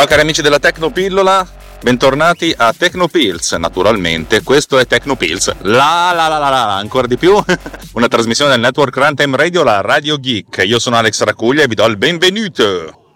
Ciao 0.00 0.08
cari 0.08 0.22
amici 0.22 0.40
della 0.40 0.58
Tecnopillola, 0.58 1.46
bentornati 1.82 2.54
a 2.56 2.72
Tecnopills, 2.72 3.52
naturalmente, 3.52 4.42
questo 4.42 4.78
è 4.78 4.86
Tecnopills, 4.86 5.54
la 5.64 6.12
la 6.14 6.26
la 6.26 6.38
la 6.38 6.48
la, 6.48 6.76
ancora 6.76 7.06
di 7.06 7.18
più, 7.18 7.34
una 7.92 8.08
trasmissione 8.08 8.50
del 8.52 8.60
network 8.60 8.96
Runtime 8.96 9.36
Radio, 9.36 9.62
la 9.62 9.82
Radio 9.82 10.18
Geek, 10.18 10.62
io 10.64 10.78
sono 10.78 10.96
Alex 10.96 11.22
Racuglia 11.22 11.64
e 11.64 11.68
vi 11.68 11.74
do 11.74 11.84
il 11.84 11.98
benvenuto! 11.98 13.12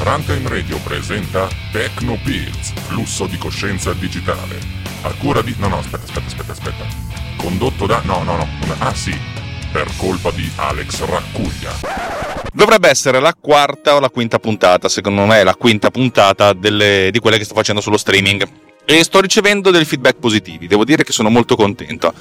Runtime 0.00 0.48
Radio 0.48 0.78
presenta 0.78 1.46
Tecnopills, 1.70 2.72
flusso 2.88 3.26
di 3.26 3.38
coscienza 3.38 3.92
digitale, 3.92 4.58
a 5.02 5.12
cura 5.16 5.42
di... 5.42 5.54
no 5.58 5.68
no, 5.68 5.78
aspetta, 5.78 6.06
aspetta, 6.06 6.26
aspetta, 6.26 6.50
aspetta, 6.50 6.84
condotto 7.36 7.86
da... 7.86 8.00
no 8.02 8.24
no 8.24 8.34
no, 8.34 8.48
ah 8.78 8.94
sì, 8.94 9.16
per 9.74 9.90
colpa 9.96 10.30
di 10.30 10.48
Alex 10.54 11.04
Raccuglia. 11.04 11.72
Dovrebbe 12.52 12.88
essere 12.88 13.18
la 13.18 13.34
quarta 13.34 13.96
o 13.96 13.98
la 13.98 14.08
quinta 14.08 14.38
puntata, 14.38 14.88
secondo 14.88 15.24
me 15.24 15.40
è 15.40 15.42
la 15.42 15.56
quinta 15.56 15.90
puntata 15.90 16.52
delle, 16.52 17.08
di 17.10 17.18
quelle 17.18 17.38
che 17.38 17.44
sto 17.44 17.54
facendo 17.54 17.80
sullo 17.80 17.96
streaming. 17.96 18.46
E 18.84 19.02
sto 19.02 19.20
ricevendo 19.20 19.72
dei 19.72 19.84
feedback 19.84 20.20
positivi, 20.20 20.68
devo 20.68 20.84
dire 20.84 21.02
che 21.02 21.10
sono 21.10 21.28
molto 21.28 21.56
contento. 21.56 22.14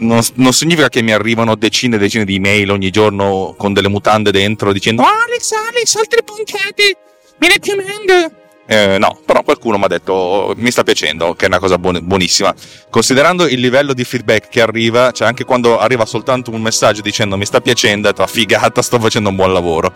Non, 0.00 0.20
non, 0.34 0.52
significa 0.52 0.90
che 0.90 1.00
mi 1.00 1.12
arrivano 1.12 1.54
decine 1.54 1.96
e 1.96 1.98
decine 1.98 2.26
di 2.26 2.34
email 2.34 2.70
ogni 2.70 2.90
giorno 2.90 3.54
con 3.56 3.72
delle 3.72 3.88
mutande 3.88 4.30
dentro 4.30 4.70
dicendo 4.74 5.02
Alex, 5.02 5.52
Alex, 5.52 5.94
altre 5.94 6.22
puntate, 6.22 6.96
mi 7.38 7.48
raccomando. 7.48 8.41
Eh, 8.66 8.96
no, 8.98 9.18
però 9.26 9.42
qualcuno 9.42 9.76
mi 9.76 9.84
ha 9.84 9.88
detto 9.88 10.54
mi 10.56 10.70
sta 10.70 10.82
piacendo, 10.82 11.34
che 11.34 11.44
è 11.44 11.48
una 11.48 11.58
cosa 11.58 11.78
buon- 11.78 12.00
buonissima. 12.02 12.54
Considerando 12.90 13.46
il 13.46 13.60
livello 13.60 13.92
di 13.92 14.04
feedback 14.04 14.48
che 14.48 14.60
arriva, 14.60 15.10
cioè 15.10 15.26
anche 15.26 15.44
quando 15.44 15.78
arriva 15.78 16.06
soltanto 16.06 16.50
un 16.52 16.62
messaggio 16.62 17.02
dicendo 17.02 17.36
mi 17.36 17.44
sta 17.44 17.60
piacendo, 17.60 18.08
detto 18.08 18.26
figata, 18.26 18.80
sto 18.80 18.98
facendo 19.00 19.28
un 19.30 19.36
buon 19.36 19.52
lavoro. 19.52 19.92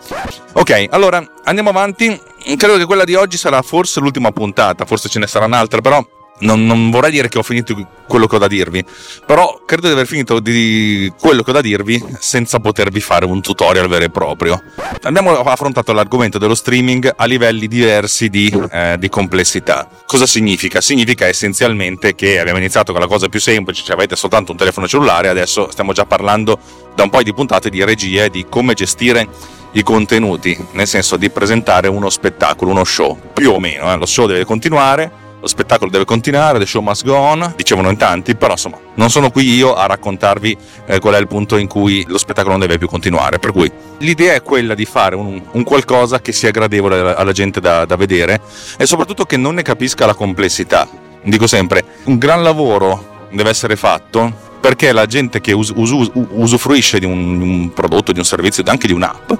Ok, 0.53 0.87
allora 0.89 1.23
andiamo 1.45 1.69
avanti. 1.69 2.19
Credo 2.57 2.77
che 2.77 2.85
quella 2.85 3.03
di 3.03 3.15
oggi 3.15 3.37
sarà 3.37 3.61
forse 3.61 3.99
l'ultima 3.99 4.31
puntata, 4.31 4.85
forse 4.85 5.09
ce 5.09 5.19
ne 5.19 5.27
saranno 5.27 5.55
altre, 5.55 5.81
però 5.81 6.05
non, 6.39 6.65
non, 6.65 6.91
vorrei 6.91 7.11
dire 7.11 7.29
che 7.29 7.37
ho 7.37 7.43
finito 7.43 7.75
quello 8.07 8.27
che 8.27 8.35
ho 8.35 8.39
da 8.39 8.47
dirvi, 8.47 8.83
però 9.25 9.61
credo 9.65 9.87
di 9.87 9.93
aver 9.93 10.05
finito 10.05 10.39
di 10.39 11.11
quello 11.19 11.41
che 11.41 11.49
ho 11.49 11.53
da 11.53 11.61
dirvi 11.61 12.03
senza 12.19 12.59
potervi 12.59 12.99
fare 12.99 13.25
un 13.25 13.41
tutorial 13.41 13.87
vero 13.87 14.05
e 14.05 14.09
proprio. 14.09 14.61
Abbiamo 15.01 15.31
affrontato 15.39 15.93
l'argomento 15.93 16.37
dello 16.37 16.55
streaming 16.55 17.11
a 17.15 17.25
livelli 17.25 17.67
diversi 17.67 18.29
di, 18.29 18.53
eh, 18.71 18.97
di 18.99 19.09
complessità. 19.09 19.89
Cosa 20.05 20.25
significa? 20.25 20.81
Significa 20.81 21.25
essenzialmente 21.25 22.15
che 22.15 22.39
abbiamo 22.39 22.59
iniziato 22.59 22.91
con 22.91 23.01
la 23.01 23.07
cosa 23.07 23.27
più 23.29 23.39
semplice, 23.39 23.83
cioè 23.83 23.95
avete 23.95 24.15
soltanto 24.15 24.51
un 24.51 24.57
telefono 24.57 24.87
cellulare, 24.87 25.29
adesso 25.29 25.71
stiamo 25.71 25.93
già 25.93 26.05
parlando 26.05 26.59
da 26.95 27.03
un 27.03 27.09
po' 27.09 27.23
di 27.23 27.33
puntate 27.33 27.69
di 27.69 27.83
regia 27.83 28.25
e 28.25 28.29
di 28.29 28.45
come 28.47 28.73
gestire 28.73 29.27
i 29.73 29.83
contenuti, 29.83 30.57
nel 30.71 30.87
senso 30.87 31.17
di 31.17 31.29
presentare 31.29 31.87
uno 31.87 32.09
spettacolo, 32.09 32.71
uno 32.71 32.83
show, 32.83 33.19
più 33.33 33.51
o 33.51 33.59
meno, 33.59 33.91
eh? 33.91 33.97
lo 33.97 34.05
show 34.05 34.25
deve 34.25 34.45
continuare 34.45 35.25
lo 35.47 35.53
spettacolo 35.53 35.89
deve 35.89 36.03
continuare, 36.03 36.59
the 36.59 36.65
show 36.65 36.81
must 36.81 37.05
go 37.05 37.15
on, 37.15 37.53
dicevano 37.55 37.89
in 37.89 37.97
tanti, 37.97 38.35
però 38.35 38.51
insomma 38.51 38.77
non 38.95 39.09
sono 39.09 39.31
qui 39.31 39.49
io 39.55 39.75
a 39.75 39.85
raccontarvi 39.85 40.57
eh, 40.85 40.99
qual 40.99 41.15
è 41.15 41.17
il 41.17 41.27
punto 41.27 41.55
in 41.55 41.67
cui 41.67 42.03
lo 42.07 42.17
spettacolo 42.17 42.51
non 42.51 42.59
deve 42.59 42.77
più 42.77 42.87
continuare, 42.87 43.39
per 43.39 43.51
cui 43.51 43.71
l'idea 43.99 44.33
è 44.33 44.41
quella 44.41 44.75
di 44.75 44.85
fare 44.85 45.15
un, 45.15 45.41
un 45.51 45.63
qualcosa 45.63 46.19
che 46.19 46.33
sia 46.33 46.51
gradevole 46.51 46.99
alla, 46.99 47.15
alla 47.15 47.31
gente 47.31 47.61
da, 47.61 47.85
da 47.85 47.95
vedere 47.95 48.41
e 48.77 48.85
soprattutto 48.85 49.25
che 49.25 49.37
non 49.37 49.55
ne 49.55 49.61
capisca 49.61 50.05
la 50.05 50.13
complessità. 50.13 50.87
Dico 51.23 51.47
sempre, 51.47 51.83
un 52.05 52.17
gran 52.17 52.43
lavoro 52.43 53.27
deve 53.31 53.49
essere 53.49 53.75
fatto 53.75 54.45
perché 54.59 54.91
la 54.91 55.05
gente 55.05 55.39
che 55.39 55.53
us- 55.53 55.71
us- 55.73 56.11
usufruisce 56.13 56.99
di 56.99 57.05
un, 57.05 57.41
un, 57.41 57.73
prodotto, 57.73 58.11
di 58.11 58.19
un 58.19 58.25
servizio, 58.25 58.63
anche 58.65 58.87
di 58.87 58.93
un'app, 58.93 59.31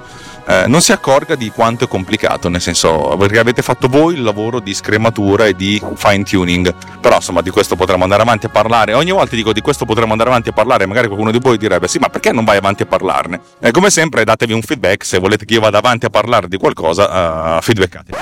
eh, 0.48 0.66
non 0.66 0.80
si 0.80 0.92
accorga 0.92 1.34
di 1.34 1.50
quanto 1.50 1.84
è 1.84 1.88
complicato, 1.88 2.48
nel 2.48 2.62
senso 2.62 3.14
perché 3.18 3.38
avete 3.38 3.60
fatto 3.60 3.86
voi 3.86 4.14
il 4.14 4.22
lavoro 4.22 4.60
di 4.60 4.72
scrematura 4.72 5.44
e 5.44 5.54
di 5.54 5.80
fine 5.94 6.22
tuning. 6.22 6.74
Però 7.00 7.16
insomma 7.16 7.42
di 7.42 7.50
questo 7.50 7.76
potremmo 7.76 8.04
andare 8.04 8.22
avanti 8.22 8.46
a 8.46 8.48
parlare. 8.48 8.94
Ogni 8.94 9.10
volta 9.10 9.36
dico 9.36 9.52
di 9.52 9.60
questo 9.60 9.84
potremmo 9.84 10.12
andare 10.12 10.30
avanti 10.30 10.48
a 10.48 10.52
parlare, 10.52 10.86
magari 10.86 11.06
qualcuno 11.06 11.30
di 11.30 11.38
voi 11.38 11.58
direbbe 11.58 11.86
sì, 11.86 11.98
ma 11.98 12.08
perché 12.08 12.32
non 12.32 12.44
vai 12.44 12.56
avanti 12.56 12.82
a 12.82 12.86
parlarne? 12.86 13.40
E 13.60 13.70
come 13.72 13.90
sempre 13.90 14.24
datevi 14.24 14.54
un 14.54 14.62
feedback, 14.62 15.04
se 15.04 15.18
volete 15.18 15.44
che 15.44 15.52
io 15.52 15.60
vada 15.60 15.78
avanti 15.78 16.06
a 16.06 16.10
parlare 16.10 16.48
di 16.48 16.56
qualcosa, 16.56 17.56
uh, 17.56 17.60
feedbackate. 17.60 18.12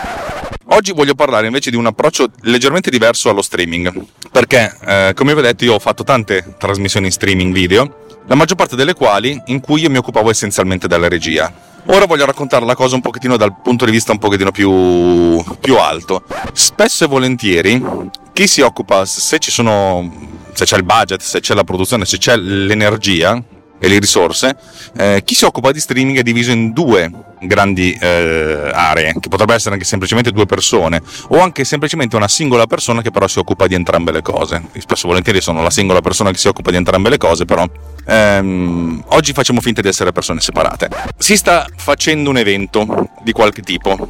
Oggi 0.71 0.91
voglio 0.91 1.15
parlare 1.15 1.47
invece 1.47 1.71
di 1.71 1.77
un 1.77 1.87
approccio 1.87 2.29
leggermente 2.41 2.91
diverso 2.91 3.31
allo 3.31 3.41
streaming, 3.41 4.05
perché 4.33 4.77
eh, 4.85 5.13
come 5.15 5.33
vi 5.33 5.39
ho 5.39 5.43
detto 5.43 5.65
io 5.65 5.75
ho 5.75 5.79
fatto 5.79 6.03
tante 6.03 6.57
trasmissioni 6.59 7.07
in 7.07 7.13
streaming 7.13 7.55
video, 7.55 8.05
la 8.27 8.35
maggior 8.35 8.57
parte 8.57 8.75
delle 8.75 8.95
quali 8.95 9.41
in 9.47 9.61
cui 9.61 9.83
io 9.83 9.91
mi 9.91 9.99
occupavo 9.99 10.29
essenzialmente 10.29 10.89
della 10.89 11.09
regia. 11.09 11.76
Ora 11.89 12.07
voglio 12.07 12.27
raccontare 12.27 12.67
la 12.67 12.75
cosa 12.75 12.97
un 12.97 13.01
pochettino 13.01 13.37
dal 13.37 13.61
punto 13.63 13.85
di 13.85 13.93
vista 13.93 14.13
un 14.13 14.19
pochettino 14.19 14.51
più, 14.51 15.43
più 15.61 15.77
alto. 15.77 16.25
Spesso 16.53 17.05
e 17.05 17.07
volentieri 17.07 17.83
chi 18.33 18.47
si 18.47 18.61
occupa, 18.61 19.05
se 19.07 19.39
ci 19.39 19.51
sono, 19.51 20.13
se 20.53 20.65
c'è 20.65 20.77
il 20.77 20.83
budget, 20.83 21.23
se 21.23 21.41
c'è 21.41 21.55
la 21.55 21.65
produzione, 21.65 22.05
se 22.05 22.19
c'è 22.19 22.37
l'energia, 22.37 23.41
e 23.79 23.89
le 23.89 23.99
risorse, 23.99 24.57
eh, 24.97 25.23
chi 25.25 25.35
si 25.35 25.45
occupa 25.45 25.73
di 25.73 25.81
streaming 25.81 26.19
è 26.19 26.23
diviso 26.23 26.51
in 26.51 26.73
due 26.73 27.11
grandi 27.41 27.97
eh, 28.01 28.71
aree, 28.73 29.15
che 29.21 29.29
potrebbe 29.29 29.55
essere 29.55 29.75
anche 29.75 29.85
semplicemente 29.85 30.33
due 30.33 30.47
persone, 30.47 31.03
o 31.29 31.41
anche 31.41 31.65
semplicemente 31.65 32.17
una 32.17 32.29
singola 32.29 32.67
persona 32.67 33.03
che 33.03 33.11
però 33.11 33.27
si 33.27 33.39
occupa 33.39 33.67
di 33.67 33.75
entrambe 33.75 34.13
le 34.13 34.23
cose. 34.23 34.63
Spesso 34.79 35.05
e 35.05 35.09
volentieri 35.09 35.41
sono 35.41 35.63
la 35.63 35.71
singola 35.71 36.01
persona 36.01 36.31
che 36.31 36.39
si 36.39 36.49
occupa 36.49 36.71
di 36.71 36.77
entrambe 36.77 37.11
le 37.11 37.19
cose, 37.19 37.45
però 37.45 37.67
ehm, 38.07 39.05
oggi 39.09 39.33
facciamo 39.33 39.61
finta 39.61 39.81
di 39.81 39.89
essere 39.89 40.13
persone 40.13 40.41
separate. 40.41 40.89
Si 41.19 41.37
sta 41.37 41.67
facendo 41.77 42.31
un 42.31 42.39
evento 42.39 43.11
di 43.23 43.33
qualche 43.33 43.63
tipo, 43.63 44.09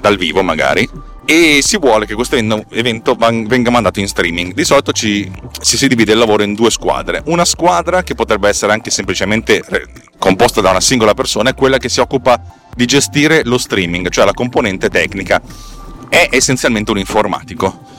dal 0.00 0.16
vivo 0.16 0.42
magari, 0.42 0.88
e 1.24 1.60
si 1.62 1.78
vuole 1.78 2.06
che 2.06 2.14
questo 2.14 2.36
evento 2.36 3.16
venga 3.16 3.70
mandato 3.70 4.00
in 4.00 4.08
streaming. 4.08 4.54
Di 4.54 4.64
solito 4.64 4.92
ci, 4.92 5.30
ci, 5.60 5.76
si 5.76 5.88
divide 5.88 6.12
il 6.12 6.18
lavoro 6.18 6.42
in 6.42 6.54
due 6.54 6.70
squadre. 6.70 7.22
Una 7.26 7.44
squadra 7.44 8.02
che 8.02 8.14
potrebbe 8.14 8.48
essere 8.48 8.72
anche 8.72 8.90
semplicemente 8.90 9.62
composta 10.18 10.60
da 10.60 10.70
una 10.70 10.80
singola 10.80 11.14
persona 11.14 11.50
è 11.50 11.54
quella 11.54 11.78
che 11.78 11.88
si 11.88 12.00
occupa 12.00 12.40
di 12.74 12.86
gestire 12.86 13.42
lo 13.44 13.58
streaming, 13.58 14.08
cioè 14.08 14.24
la 14.24 14.32
componente 14.32 14.88
tecnica. 14.88 15.40
È 16.08 16.28
essenzialmente 16.30 16.90
un 16.90 16.98
informatico. 16.98 17.90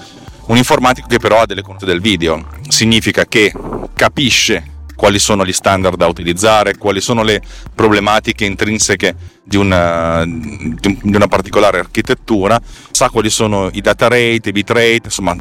Un 0.48 0.58
informatico 0.58 1.08
che 1.08 1.20
però 1.20 1.42
ha 1.42 1.46
delle 1.46 1.62
conoscenze 1.62 1.94
del 1.94 2.02
video. 2.02 2.46
Significa 2.68 3.26
che 3.26 3.54
capisce 3.94 4.72
quali 4.96 5.20
sono 5.20 5.46
gli 5.46 5.54
standard 5.54 5.96
da 5.96 6.08
utilizzare, 6.08 6.78
quali 6.78 7.02
sono 7.02 7.24
le 7.24 7.42
problematiche 7.74 8.46
intrinseche 8.46 9.16
di 9.44 9.58
una, 9.58 10.24
di 10.26 11.16
una 11.16 11.28
particolare 11.28 11.80
architettura, 11.80 12.60
sa 12.92 13.10
quali 13.10 13.30
sono 13.30 13.70
i 13.74 13.82
data 13.82 14.08
rate, 14.08 14.50
i 14.50 14.52
bitrate, 14.52 15.02
insomma, 15.06 15.36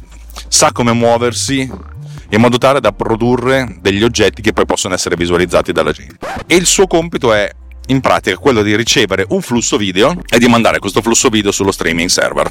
sa 0.48 0.72
come 0.72 0.92
muoversi 0.92 1.70
in 2.30 2.40
modo 2.40 2.58
tale 2.58 2.80
da 2.80 2.92
produrre 2.92 3.76
degli 3.80 4.02
oggetti 4.02 4.42
che 4.42 4.52
poi 4.52 4.64
possono 4.64 4.94
essere 4.94 5.16
visualizzati 5.16 5.72
dalla 5.72 5.92
gente. 5.92 6.26
E 6.46 6.56
il 6.56 6.66
suo 6.66 6.86
compito 6.86 7.32
è 7.32 7.50
in 7.86 8.00
pratica 8.00 8.36
quello 8.36 8.62
di 8.62 8.74
ricevere 8.76 9.26
un 9.30 9.42
flusso 9.42 9.76
video 9.76 10.16
e 10.28 10.38
di 10.38 10.46
mandare 10.46 10.78
questo 10.78 11.02
flusso 11.02 11.28
video 11.28 11.52
sullo 11.52 11.72
streaming 11.72 12.08
server. 12.08 12.50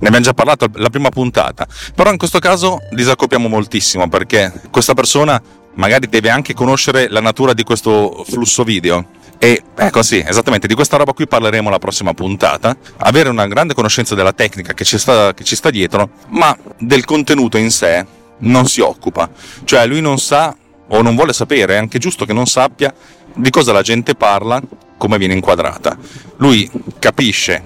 Ne 0.00 0.06
abbiamo 0.06 0.24
già 0.24 0.32
parlato 0.32 0.68
la 0.74 0.90
prima 0.90 1.10
puntata, 1.10 1.66
però 1.94 2.10
in 2.10 2.16
questo 2.16 2.38
caso 2.38 2.78
disaccoppiamo 2.90 3.48
moltissimo 3.48 4.08
perché 4.08 4.52
questa 4.70 4.94
persona 4.94 5.40
magari 5.74 6.08
deve 6.08 6.30
anche 6.30 6.54
conoscere 6.54 7.08
la 7.08 7.20
natura 7.20 7.52
di 7.52 7.62
questo 7.62 8.24
flusso 8.26 8.64
video. 8.64 9.08
E 9.44 9.62
ecco 9.76 10.02
sì, 10.02 10.24
esattamente, 10.26 10.66
di 10.66 10.72
questa 10.72 10.96
roba 10.96 11.12
qui 11.12 11.26
parleremo 11.26 11.68
la 11.68 11.78
prossima 11.78 12.14
puntata. 12.14 12.74
Avere 12.96 13.28
una 13.28 13.46
grande 13.46 13.74
conoscenza 13.74 14.14
della 14.14 14.32
tecnica 14.32 14.72
che 14.72 14.84
ci 14.84 14.96
sta, 14.96 15.34
che 15.34 15.44
ci 15.44 15.54
sta 15.54 15.68
dietro, 15.68 16.08
ma 16.28 16.56
del 16.78 17.04
contenuto 17.04 17.58
in 17.58 17.70
sé 17.70 18.06
non 18.38 18.66
si 18.66 18.80
occupa. 18.80 19.28
Cioè 19.64 19.86
lui 19.86 20.00
non 20.00 20.18
sa 20.18 20.56
o 20.88 21.02
non 21.02 21.14
vuole 21.14 21.34
sapere, 21.34 21.74
è 21.74 21.76
anche 21.76 21.98
giusto 21.98 22.24
che 22.24 22.32
non 22.32 22.46
sappia 22.46 22.94
di 23.34 23.50
cosa 23.50 23.74
la 23.74 23.82
gente 23.82 24.14
parla, 24.14 24.62
come 24.96 25.18
viene 25.18 25.34
inquadrata. 25.34 25.94
Lui 26.38 26.70
capisce, 26.98 27.62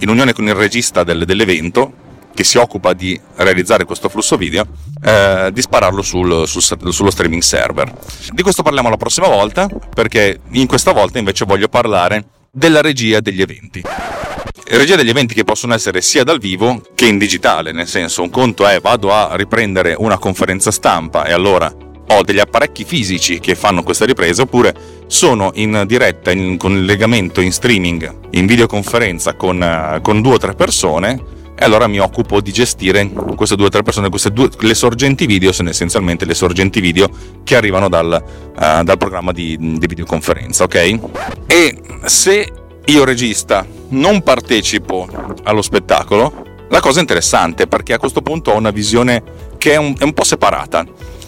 in 0.00 0.10
unione 0.10 0.34
con 0.34 0.46
il 0.46 0.54
regista 0.54 1.02
del, 1.02 1.24
dell'evento, 1.24 1.94
che 2.34 2.44
si 2.44 2.58
occupa 2.58 2.92
di 2.92 3.18
realizzare 3.36 3.84
questo 3.84 4.08
flusso 4.08 4.36
video, 4.36 4.66
eh, 5.02 5.50
di 5.52 5.60
spararlo 5.60 6.02
sul, 6.02 6.46
sul, 6.46 6.62
sullo 6.62 7.10
streaming 7.10 7.42
server. 7.42 7.92
Di 8.30 8.42
questo 8.42 8.62
parliamo 8.62 8.88
la 8.88 8.96
prossima 8.96 9.28
volta, 9.28 9.68
perché 9.94 10.40
in 10.50 10.66
questa 10.66 10.92
volta 10.92 11.18
invece 11.18 11.44
voglio 11.44 11.68
parlare 11.68 12.24
della 12.50 12.80
regia 12.80 13.20
degli 13.20 13.40
eventi. 13.40 13.82
Regia 14.64 14.96
degli 14.96 15.10
eventi 15.10 15.34
che 15.34 15.44
possono 15.44 15.74
essere 15.74 16.00
sia 16.00 16.24
dal 16.24 16.38
vivo 16.38 16.82
che 16.94 17.06
in 17.06 17.18
digitale, 17.18 17.72
nel 17.72 17.86
senso 17.86 18.22
un 18.22 18.30
conto 18.30 18.66
è 18.66 18.80
vado 18.80 19.12
a 19.12 19.34
riprendere 19.36 19.94
una 19.98 20.18
conferenza 20.18 20.70
stampa 20.70 21.24
e 21.26 21.32
allora 21.32 21.70
ho 22.08 22.22
degli 22.22 22.38
apparecchi 22.38 22.84
fisici 22.84 23.38
che 23.38 23.54
fanno 23.54 23.82
questa 23.82 24.04
ripresa 24.04 24.42
oppure 24.42 24.74
sono 25.06 25.50
in 25.54 25.84
diretta 25.86 26.30
in, 26.30 26.56
con 26.56 26.84
legamento 26.84 27.40
in 27.40 27.52
streaming, 27.52 28.28
in 28.30 28.46
videoconferenza 28.46 29.34
con, 29.34 30.00
con 30.02 30.22
due 30.22 30.34
o 30.34 30.38
tre 30.38 30.54
persone 30.54 31.40
e 31.62 31.64
allora 31.64 31.86
mi 31.86 32.00
occupo 32.00 32.40
di 32.40 32.52
gestire 32.52 33.08
queste 33.36 33.54
due 33.54 33.66
o 33.66 33.68
tre 33.68 33.84
persone, 33.84 34.08
queste 34.08 34.32
due, 34.32 34.50
le 34.58 34.74
sorgenti 34.74 35.26
video 35.26 35.52
sono 35.52 35.68
essenzialmente 35.68 36.24
le 36.24 36.34
sorgenti 36.34 36.80
video 36.80 37.08
che 37.44 37.54
arrivano 37.54 37.88
dal, 37.88 38.20
uh, 38.20 38.82
dal 38.82 38.98
programma 38.98 39.30
di, 39.30 39.56
di 39.56 39.86
videoconferenza, 39.86 40.64
ok? 40.64 40.98
E 41.46 41.80
se 42.06 42.52
io 42.84 43.04
regista 43.04 43.64
non 43.90 44.24
partecipo 44.24 45.08
allo 45.44 45.62
spettacolo, 45.62 46.66
la 46.68 46.80
cosa 46.80 46.98
interessante 46.98 47.68
perché 47.68 47.92
a 47.92 47.98
questo 47.98 48.22
punto 48.22 48.50
ho 48.50 48.56
una 48.56 48.70
visione 48.70 49.22
che 49.56 49.74
è 49.74 49.76
un, 49.76 49.94
è 49.96 50.02
un 50.02 50.14
po' 50.14 50.24
separata. 50.24 50.84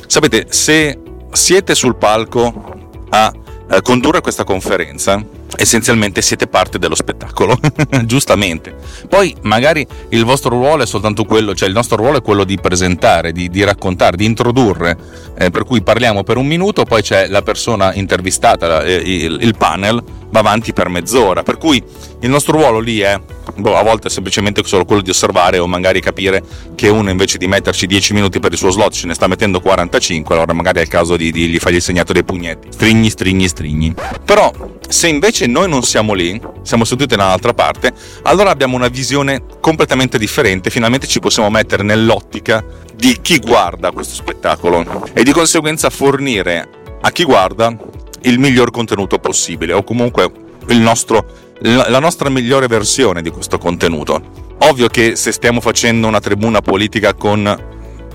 Sapete, 0.08 0.46
se 0.48 0.98
siete 1.30 1.76
sul 1.76 1.94
palco 1.94 2.88
a 3.10 3.32
eh, 3.70 3.82
condurre 3.82 4.20
questa 4.20 4.42
conferenza, 4.42 5.24
essenzialmente 5.56 6.22
siete 6.22 6.46
parte 6.46 6.78
dello 6.78 6.94
spettacolo, 6.94 7.58
giustamente. 8.04 8.74
Poi 9.08 9.34
magari 9.42 9.86
il 10.10 10.24
vostro 10.24 10.50
ruolo 10.50 10.82
è 10.82 10.86
soltanto 10.86 11.24
quello, 11.24 11.54
cioè 11.54 11.68
il 11.68 11.74
nostro 11.74 11.96
ruolo 11.96 12.18
è 12.18 12.22
quello 12.22 12.44
di 12.44 12.58
presentare, 12.58 13.32
di, 13.32 13.48
di 13.48 13.64
raccontare, 13.64 14.16
di 14.16 14.24
introdurre, 14.24 14.96
eh, 15.38 15.50
per 15.50 15.64
cui 15.64 15.82
parliamo 15.82 16.22
per 16.22 16.36
un 16.36 16.46
minuto, 16.46 16.84
poi 16.84 17.02
c'è 17.02 17.28
la 17.28 17.42
persona 17.42 17.94
intervistata, 17.94 18.82
eh, 18.82 18.94
il, 18.94 19.38
il 19.40 19.56
panel 19.56 20.02
va 20.34 20.40
avanti 20.40 20.72
per 20.72 20.88
mezz'ora, 20.88 21.44
per 21.44 21.58
cui 21.58 21.80
il 22.20 22.28
nostro 22.28 22.56
ruolo 22.58 22.80
lì 22.80 22.98
è 22.98 23.20
boh, 23.54 23.76
a 23.76 23.84
volte 23.84 24.08
è 24.08 24.10
semplicemente 24.10 24.62
solo 24.64 24.84
quello 24.84 25.00
di 25.00 25.10
osservare 25.10 25.58
o 25.58 25.68
magari 25.68 26.00
capire 26.00 26.42
che 26.74 26.88
uno 26.88 27.08
invece 27.08 27.38
di 27.38 27.46
metterci 27.46 27.86
10 27.86 28.14
minuti 28.14 28.40
per 28.40 28.50
il 28.50 28.58
suo 28.58 28.70
slot 28.70 28.92
ce 28.92 29.06
ne 29.06 29.14
sta 29.14 29.28
mettendo 29.28 29.60
45, 29.60 30.34
allora 30.34 30.52
magari 30.52 30.80
è 30.80 30.82
il 30.82 30.88
caso 30.88 31.16
di, 31.16 31.30
di 31.30 31.46
gli 31.46 31.58
fargli 31.60 31.76
il 31.76 31.82
segnato 31.82 32.12
dei 32.12 32.24
pugnetti. 32.24 32.66
Strigni, 32.72 33.10
strigni, 33.10 33.46
strigni. 33.46 33.94
Però 34.24 34.52
se 34.88 35.06
invece 35.06 35.46
noi 35.46 35.68
non 35.68 35.84
siamo 35.84 36.14
lì, 36.14 36.40
siamo 36.62 36.84
seduti 36.84 37.14
da 37.14 37.26
un'altra 37.26 37.54
parte, 37.54 37.92
allora 38.22 38.50
abbiamo 38.50 38.74
una 38.74 38.88
visione 38.88 39.44
completamente 39.60 40.18
differente, 40.18 40.68
finalmente 40.68 41.06
ci 41.06 41.20
possiamo 41.20 41.48
mettere 41.48 41.84
nell'ottica 41.84 42.64
di 42.92 43.18
chi 43.22 43.38
guarda 43.38 43.92
questo 43.92 44.14
spettacolo 44.14 45.08
e 45.12 45.22
di 45.22 45.30
conseguenza 45.30 45.90
fornire 45.90 46.68
a 47.00 47.10
chi 47.12 47.22
guarda 47.22 48.02
il 48.24 48.38
miglior 48.38 48.70
contenuto 48.70 49.18
possibile 49.18 49.72
o 49.72 49.82
comunque 49.82 50.30
nostro 50.68 51.42
la 51.60 52.00
nostra 52.00 52.28
migliore 52.28 52.66
versione 52.66 53.22
di 53.22 53.30
questo 53.30 53.58
contenuto. 53.58 54.42
Ovvio 54.58 54.88
che 54.88 55.16
se 55.16 55.32
stiamo 55.32 55.60
facendo 55.60 56.06
una 56.06 56.20
tribuna 56.20 56.60
politica 56.60 57.14
con 57.14 57.72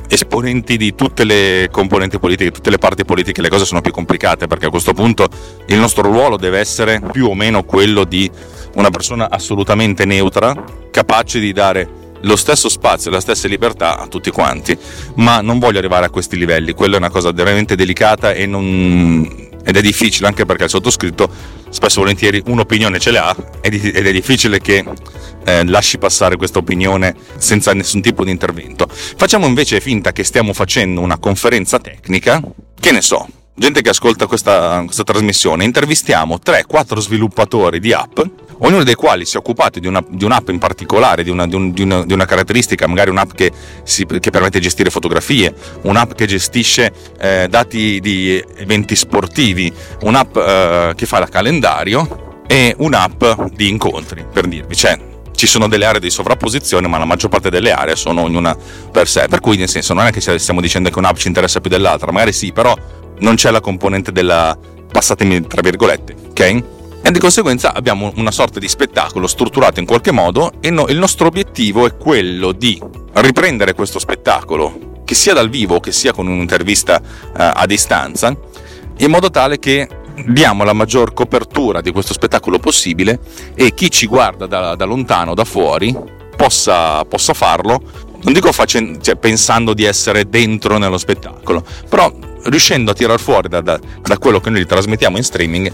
esponenti 0.08 0.76
di 0.78 0.96
tutte 0.96 1.24
le 1.24 1.70
componenti 1.72 2.20
politiche, 2.20 2.52
tutte 2.52 2.70
le 2.70 2.78
parti 2.78 3.06
politiche, 3.06 3.42
le 3.42 3.50
cose 3.50 3.66
sono 3.66 3.82
più 3.82 3.92
complicate 3.92 4.48
perché 4.48 4.66
a 4.66 4.70
questo 4.70 4.94
punto 4.94 5.28
il 5.68 5.78
nostro 5.78 6.04
ruolo 6.04 6.36
deve 6.36 6.60
essere 6.60 7.00
più 7.12 7.28
o 7.28 7.36
meno 7.36 7.64
quello 7.64 8.04
di 8.04 8.30
una 8.76 8.90
persona 8.90 9.30
assolutamente 9.30 10.06
neutra, 10.06 10.54
capace 10.92 11.40
di 11.40 11.54
dare 11.54 11.98
lo 12.22 12.36
stesso 12.36 12.68
spazio 12.68 13.12
la 13.12 13.22
stessa 13.22 13.48
libertà 13.48 13.98
a 13.98 14.08
tutti 14.08 14.30
quanti, 14.30 14.78
ma 15.16 15.42
non 15.42 15.60
voglio 15.60 15.78
arrivare 15.78 16.06
a 16.06 16.10
questi 16.10 16.38
livelli, 16.38 16.74
quella 16.74 16.96
è 16.96 16.98
una 16.98 17.10
cosa 17.10 17.32
veramente 17.32 17.76
delicata 17.76 18.34
e 18.34 18.46
non 18.46 19.49
ed 19.64 19.76
è 19.76 19.82
difficile 19.82 20.28
anche 20.28 20.46
perché 20.46 20.64
il 20.66 20.70
sottoscritto 20.70 21.30
spesso 21.70 22.00
e 22.00 22.02
volentieri 22.02 22.44
un'opinione 22.46 23.00
ce 23.00 23.12
l'ha 23.12 23.36
ed 23.62 23.96
è 23.96 24.12
difficile 24.12 24.60
che 24.60 24.84
eh, 25.46 25.66
lasci 25.66 25.98
passare 25.98 26.36
questa 26.36 26.60
opinione 26.60 27.16
senza 27.38 27.74
nessun 27.74 28.02
tipo 28.02 28.24
di 28.24 28.32
intervento. 28.32 28.88
Facciamo 28.90 29.46
invece 29.46 29.80
finta 29.80 30.12
che 30.12 30.24
stiamo 30.24 30.54
facendo 30.54 31.02
una 31.02 31.18
conferenza 31.18 31.80
tecnica, 31.80 32.42
che 32.80 32.92
ne 32.92 33.02
so, 33.02 33.28
gente 33.56 33.82
che 33.82 33.90
ascolta 33.90 34.28
questa, 34.28 34.82
questa 34.86 35.04
trasmissione, 35.04 35.64
intervistiamo 35.64 36.40
3-4 36.44 37.00
sviluppatori 37.00 37.80
di 37.80 37.94
app 37.94 38.20
ognuno 38.60 38.84
dei 38.84 38.96
quali 38.96 39.26
si 39.26 39.36
è 39.36 39.40
occupato 39.40 39.80
di, 39.80 39.88
una, 39.88 40.04
di 40.08 40.24
un'app 40.24 40.50
in 40.50 40.58
particolare, 40.58 41.24
di 41.24 41.30
una, 41.30 41.48
di, 41.48 41.56
un, 41.56 41.74
una, 41.78 42.06
di 42.06 42.14
una, 42.14 42.26
caratteristica, 42.26 42.88
magari 42.88 43.10
un'app 43.10 43.32
che, 43.32 43.52
si, 43.84 44.06
che, 44.06 44.30
permette 44.30 44.58
di 44.60 44.64
gestire 44.64 44.90
fotografie, 44.90 45.54
un'app 45.84 46.14
che 46.14 46.26
gestisce 46.26 46.92
eh, 47.20 47.48
dati 47.50 48.00
di 48.00 48.44
eventi 48.58 48.96
sportivi, 48.96 49.72
un'app 50.02 50.36
eh, 50.38 50.94
che 50.96 51.06
fa 51.06 51.20
il 51.20 51.30
calendario 51.30 52.44
e 52.48 52.74
un'app 52.78 53.24
di 53.54 53.70
incontri, 53.70 54.26
per 54.32 54.48
dirvi. 54.48 54.76
Cioè, 54.76 54.98
ci 55.36 55.48
sono 55.48 55.70
delle 55.70 55.86
aree 55.86 56.02
di 56.02 56.10
sovrapposizione, 56.10 56.88
ma 56.88 56.98
la 56.98 57.06
maggior 57.06 57.30
parte 57.30 57.50
delle 57.50 57.72
aree 57.72 57.96
sono 57.96 58.24
ognuna 58.24 58.58
per 58.92 59.08
sé. 59.08 59.28
Per 59.30 59.40
cui, 59.40 59.56
nel 59.56 59.70
senso, 59.70 59.94
non 59.94 60.06
è 60.06 60.12
che 60.12 60.20
stiamo 60.20 60.60
dicendo 60.60 60.90
che 60.90 61.00
un'app 61.00 61.16
ci 61.16 61.28
interessa 61.28 61.62
più 61.62 61.70
dell'altra, 61.70 62.12
magari 62.12 62.34
sì, 62.34 62.52
però 62.52 62.76
non 63.20 63.36
c'è 63.36 63.52
la 63.52 63.62
componente 63.62 64.12
della 64.12 64.58
passatemi 64.92 65.46
tra 65.48 65.62
virgolette, 65.62 66.16
ok? 66.30 66.64
E 67.02 67.12
di 67.12 67.20
conseguenza 67.20 67.74
abbiamo 67.74 68.12
una 68.16 68.32
sorta 68.32 68.60
di 68.60 68.68
spettacolo 68.68 69.26
strutturato 69.28 69.80
in 69.80 69.86
qualche 69.86 70.12
modo 70.12 70.54
e 70.60 70.70
no, 70.70 70.88
il 70.88 70.98
nostro 70.98 71.28
obiettivo 71.28 71.86
è 71.86 71.96
quello 71.96 72.52
di 72.52 72.82
riprendere 73.14 73.74
questo 73.74 74.00
spettacolo, 74.00 75.02
che 75.06 75.16
sia 75.16 75.34
dal 75.34 75.50
vivo 75.50 75.80
che 75.80 75.92
sia 75.92 76.12
con 76.12 76.28
un'intervista 76.28 77.02
uh, 77.02 77.32
a 77.34 77.66
distanza, 77.66 78.36
in 78.98 79.10
modo 79.10 79.32
tale 79.32 79.60
che 79.60 79.88
diamo 80.28 80.64
la 80.64 80.74
maggior 80.74 81.14
copertura 81.14 81.82
di 81.82 81.92
questo 81.92 82.14
spettacolo 82.14 82.60
possibile 82.60 83.20
e 83.56 83.74
chi 83.74 83.90
ci 83.90 84.06
guarda 84.06 84.46
da, 84.46 84.76
da 84.76 84.86
lontano, 84.86 85.34
da 85.34 85.46
fuori, 85.46 85.96
possa, 86.36 87.04
possa 87.06 87.34
farlo, 87.34 87.82
non 88.22 88.34
dico 88.34 88.52
facendo, 88.52 89.00
cioè, 89.00 89.16
pensando 89.16 89.74
di 89.74 89.86
essere 89.86 90.28
dentro 90.30 90.78
nello 90.78 90.98
spettacolo, 90.98 91.64
però 91.88 92.14
riuscendo 92.44 92.92
a 92.92 92.94
tirar 92.94 93.20
fuori 93.20 93.48
da, 93.48 93.62
da, 93.62 93.80
da 94.02 94.18
quello 94.18 94.40
che 94.40 94.50
noi 94.50 94.66
trasmettiamo 94.66 95.18
in 95.18 95.24
streaming 95.24 95.72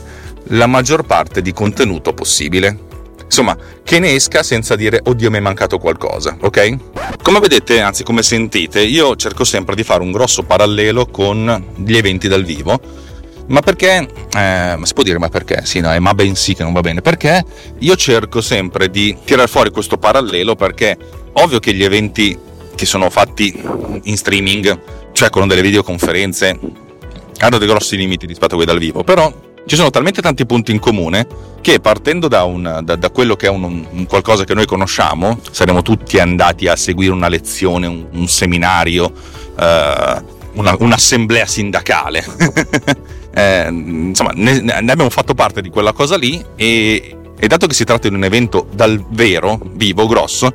la 0.49 0.67
maggior 0.67 1.03
parte 1.03 1.41
di 1.41 1.53
contenuto 1.53 2.13
possibile. 2.13 2.83
Insomma, 3.25 3.57
che 3.83 3.99
ne 3.99 4.13
esca 4.13 4.43
senza 4.43 4.75
dire 4.75 5.01
oddio 5.03 5.31
mi 5.31 5.37
è 5.37 5.41
mancato 5.41 5.79
qualcosa, 5.79 6.37
ok? 6.39 6.77
Come 7.21 7.39
vedete, 7.39 7.81
anzi 7.81 8.03
come 8.03 8.21
sentite, 8.21 8.81
io 8.81 9.15
cerco 9.15 9.43
sempre 9.43 9.75
di 9.75 9.83
fare 9.83 10.03
un 10.03 10.11
grosso 10.11 10.43
parallelo 10.43 11.07
con 11.07 11.73
gli 11.75 11.97
eventi 11.97 12.27
dal 12.27 12.43
vivo, 12.43 12.79
ma 13.47 13.61
perché, 13.61 14.07
eh, 14.35 14.77
si 14.81 14.93
può 14.93 15.03
dire 15.03 15.17
ma 15.17 15.29
perché? 15.29 15.65
Sì, 15.65 15.79
no, 15.79 15.91
è 15.91 15.99
ma 15.99 16.13
ben 16.13 16.35
sì 16.35 16.53
che 16.53 16.63
non 16.63 16.71
va 16.71 16.81
bene, 16.81 17.01
perché 17.01 17.43
io 17.79 17.95
cerco 17.95 18.41
sempre 18.41 18.89
di 18.89 19.17
tirare 19.25 19.47
fuori 19.47 19.71
questo 19.71 19.97
parallelo 19.97 20.55
perché 20.55 20.95
ovvio 21.33 21.59
che 21.59 21.73
gli 21.73 21.83
eventi 21.83 22.37
che 22.75 22.85
sono 22.85 23.09
fatti 23.09 23.59
in 24.03 24.17
streaming, 24.17 24.79
cioè 25.13 25.29
con 25.29 25.47
delle 25.47 25.61
videoconferenze, 25.61 26.59
hanno 27.39 27.57
dei 27.57 27.67
grossi 27.67 27.97
limiti 27.97 28.25
rispetto 28.25 28.53
a 28.53 28.57
quelli 28.57 28.71
dal 28.71 28.79
vivo, 28.79 29.03
però 29.03 29.33
ci 29.65 29.75
sono 29.75 29.89
talmente 29.89 30.21
tanti 30.21 30.45
punti 30.45 30.71
in 30.71 30.79
comune 30.79 31.27
che 31.61 31.79
partendo 31.79 32.27
da, 32.27 32.43
un, 32.43 32.81
da, 32.83 32.95
da 32.95 33.09
quello 33.09 33.35
che 33.35 33.47
è 33.47 33.49
un, 33.49 33.85
un, 33.89 34.05
qualcosa 34.05 34.43
che 34.43 34.53
noi 34.53 34.67
conosciamo, 34.67 35.39
saremmo 35.49 35.81
tutti 35.81 36.19
andati 36.19 36.67
a 36.67 36.75
seguire 36.75 37.11
una 37.11 37.27
lezione, 37.27 37.87
un, 37.87 38.05
un 38.11 38.27
seminario, 38.27 39.11
eh, 39.59 40.23
una, 40.53 40.75
un'assemblea 40.77 41.47
sindacale. 41.47 42.23
eh, 43.33 43.67
insomma, 43.67 44.31
ne, 44.35 44.61
ne, 44.61 44.73
abbiamo 44.73 45.09
fatto 45.09 45.33
parte 45.33 45.61
di 45.61 45.69
quella 45.69 45.93
cosa 45.93 46.17
lì 46.17 46.43
e, 46.55 47.17
e 47.35 47.47
dato 47.47 47.65
che 47.65 47.73
si 47.73 47.83
tratta 47.83 48.07
di 48.07 48.13
un 48.13 48.23
evento 48.23 48.67
dal 48.71 49.03
vero, 49.09 49.59
vivo, 49.71 50.05
grosso, 50.05 50.53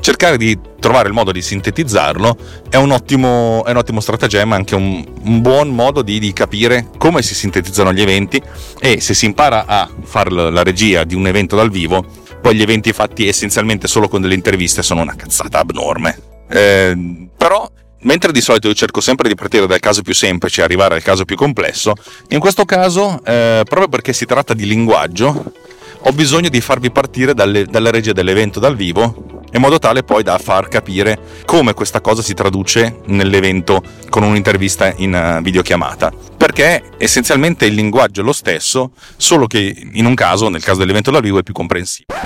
cercare 0.00 0.36
di 0.36 0.58
trovare 0.80 1.08
il 1.08 1.14
modo 1.14 1.30
di 1.30 1.42
sintetizzarlo 1.42 2.36
è 2.68 2.76
un 2.76 2.90
ottimo, 2.90 3.64
è 3.64 3.70
un 3.70 3.76
ottimo 3.76 4.00
stratagemma, 4.00 4.56
anche 4.56 4.74
un, 4.74 5.04
un 5.22 5.40
buon 5.40 5.68
modo 5.68 6.02
di, 6.02 6.18
di, 6.18 6.32
capire 6.32 6.88
come 6.98 7.22
si 7.22 7.34
sintetizzano 7.34 7.92
gli 7.92 8.00
eventi 8.00 8.40
e 8.80 9.00
se 9.00 9.14
si 9.14 9.26
impara 9.26 9.64
a 9.66 9.88
fare 10.02 10.30
la 10.30 10.62
regia 10.62 11.04
di 11.04 11.14
un 11.14 11.26
evento 11.26 11.56
dal 11.56 11.70
vivo, 11.70 12.04
poi 12.40 12.56
gli 12.56 12.62
eventi 12.62 12.92
fatti 12.92 13.28
essenzialmente 13.28 13.86
solo 13.86 14.08
con 14.08 14.20
delle 14.20 14.34
interviste 14.34 14.82
sono 14.82 15.02
una 15.02 15.14
cazzata 15.14 15.60
abnorme. 15.60 16.18
Eh, 16.48 17.28
però 17.36 17.70
Mentre 18.02 18.32
di 18.32 18.40
solito 18.40 18.66
io 18.68 18.72
cerco 18.72 19.02
sempre 19.02 19.28
di 19.28 19.34
partire 19.34 19.66
dal 19.66 19.78
caso 19.78 20.00
più 20.00 20.14
semplice 20.14 20.62
e 20.62 20.64
arrivare 20.64 20.94
al 20.94 21.02
caso 21.02 21.26
più 21.26 21.36
complesso, 21.36 21.92
in 22.28 22.38
questo 22.38 22.64
caso, 22.64 23.22
eh, 23.22 23.60
proprio 23.64 23.88
perché 23.88 24.14
si 24.14 24.24
tratta 24.24 24.54
di 24.54 24.64
linguaggio, 24.64 25.52
ho 25.98 26.12
bisogno 26.12 26.48
di 26.48 26.62
farvi 26.62 26.90
partire 26.90 27.34
dalle, 27.34 27.66
dalla 27.66 27.90
regia 27.90 28.12
dell'evento 28.12 28.58
dal 28.58 28.74
vivo 28.74 29.39
in 29.52 29.60
modo 29.60 29.78
tale 29.78 30.02
poi 30.02 30.22
da 30.22 30.38
far 30.38 30.68
capire 30.68 31.18
come 31.44 31.74
questa 31.74 32.00
cosa 32.00 32.22
si 32.22 32.34
traduce 32.34 33.00
nell'evento 33.06 33.82
con 34.08 34.22
un'intervista 34.22 34.92
in 34.96 35.14
eh, 35.14 35.40
videochiamata. 35.42 36.12
Perché 36.36 36.82
essenzialmente 36.98 37.66
il 37.66 37.74
linguaggio 37.74 38.20
è 38.20 38.24
lo 38.24 38.32
stesso, 38.32 38.92
solo 39.16 39.46
che 39.46 39.88
in 39.92 40.06
un 40.06 40.14
caso, 40.14 40.48
nel 40.48 40.62
caso 40.62 40.80
dell'evento 40.80 41.10
dal 41.10 41.22
vivo, 41.22 41.38
è 41.38 41.42
più 41.42 41.54
comprensibile. 41.54 42.18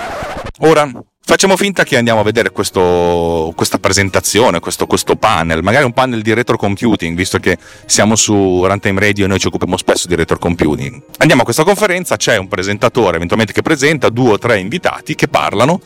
Ora, 0.60 0.88
Facciamo 1.26 1.56
finta 1.56 1.84
che 1.84 1.96
andiamo 1.96 2.20
a 2.20 2.22
vedere 2.22 2.50
questo, 2.50 3.50
questa 3.56 3.78
presentazione, 3.78 4.60
questo, 4.60 4.86
questo, 4.86 5.16
panel, 5.16 5.62
magari 5.62 5.86
un 5.86 5.94
panel 5.94 6.20
di 6.20 6.34
retro 6.34 6.58
computing, 6.58 7.16
visto 7.16 7.38
che 7.38 7.56
siamo 7.86 8.14
su 8.14 8.62
Runtime 8.66 9.00
Radio 9.00 9.24
e 9.24 9.28
noi 9.28 9.38
ci 9.38 9.46
occupiamo 9.46 9.78
spesso 9.78 10.06
di 10.06 10.16
retro 10.16 10.36
computing. 10.36 11.02
Andiamo 11.16 11.40
a 11.40 11.44
questa 11.46 11.64
conferenza, 11.64 12.16
c'è 12.16 12.36
un 12.36 12.46
presentatore 12.46 13.16
eventualmente 13.16 13.54
che 13.54 13.62
presenta, 13.62 14.10
due 14.10 14.32
o 14.32 14.38
tre 14.38 14.58
invitati 14.58 15.14
che 15.14 15.26
parlano, 15.26 15.80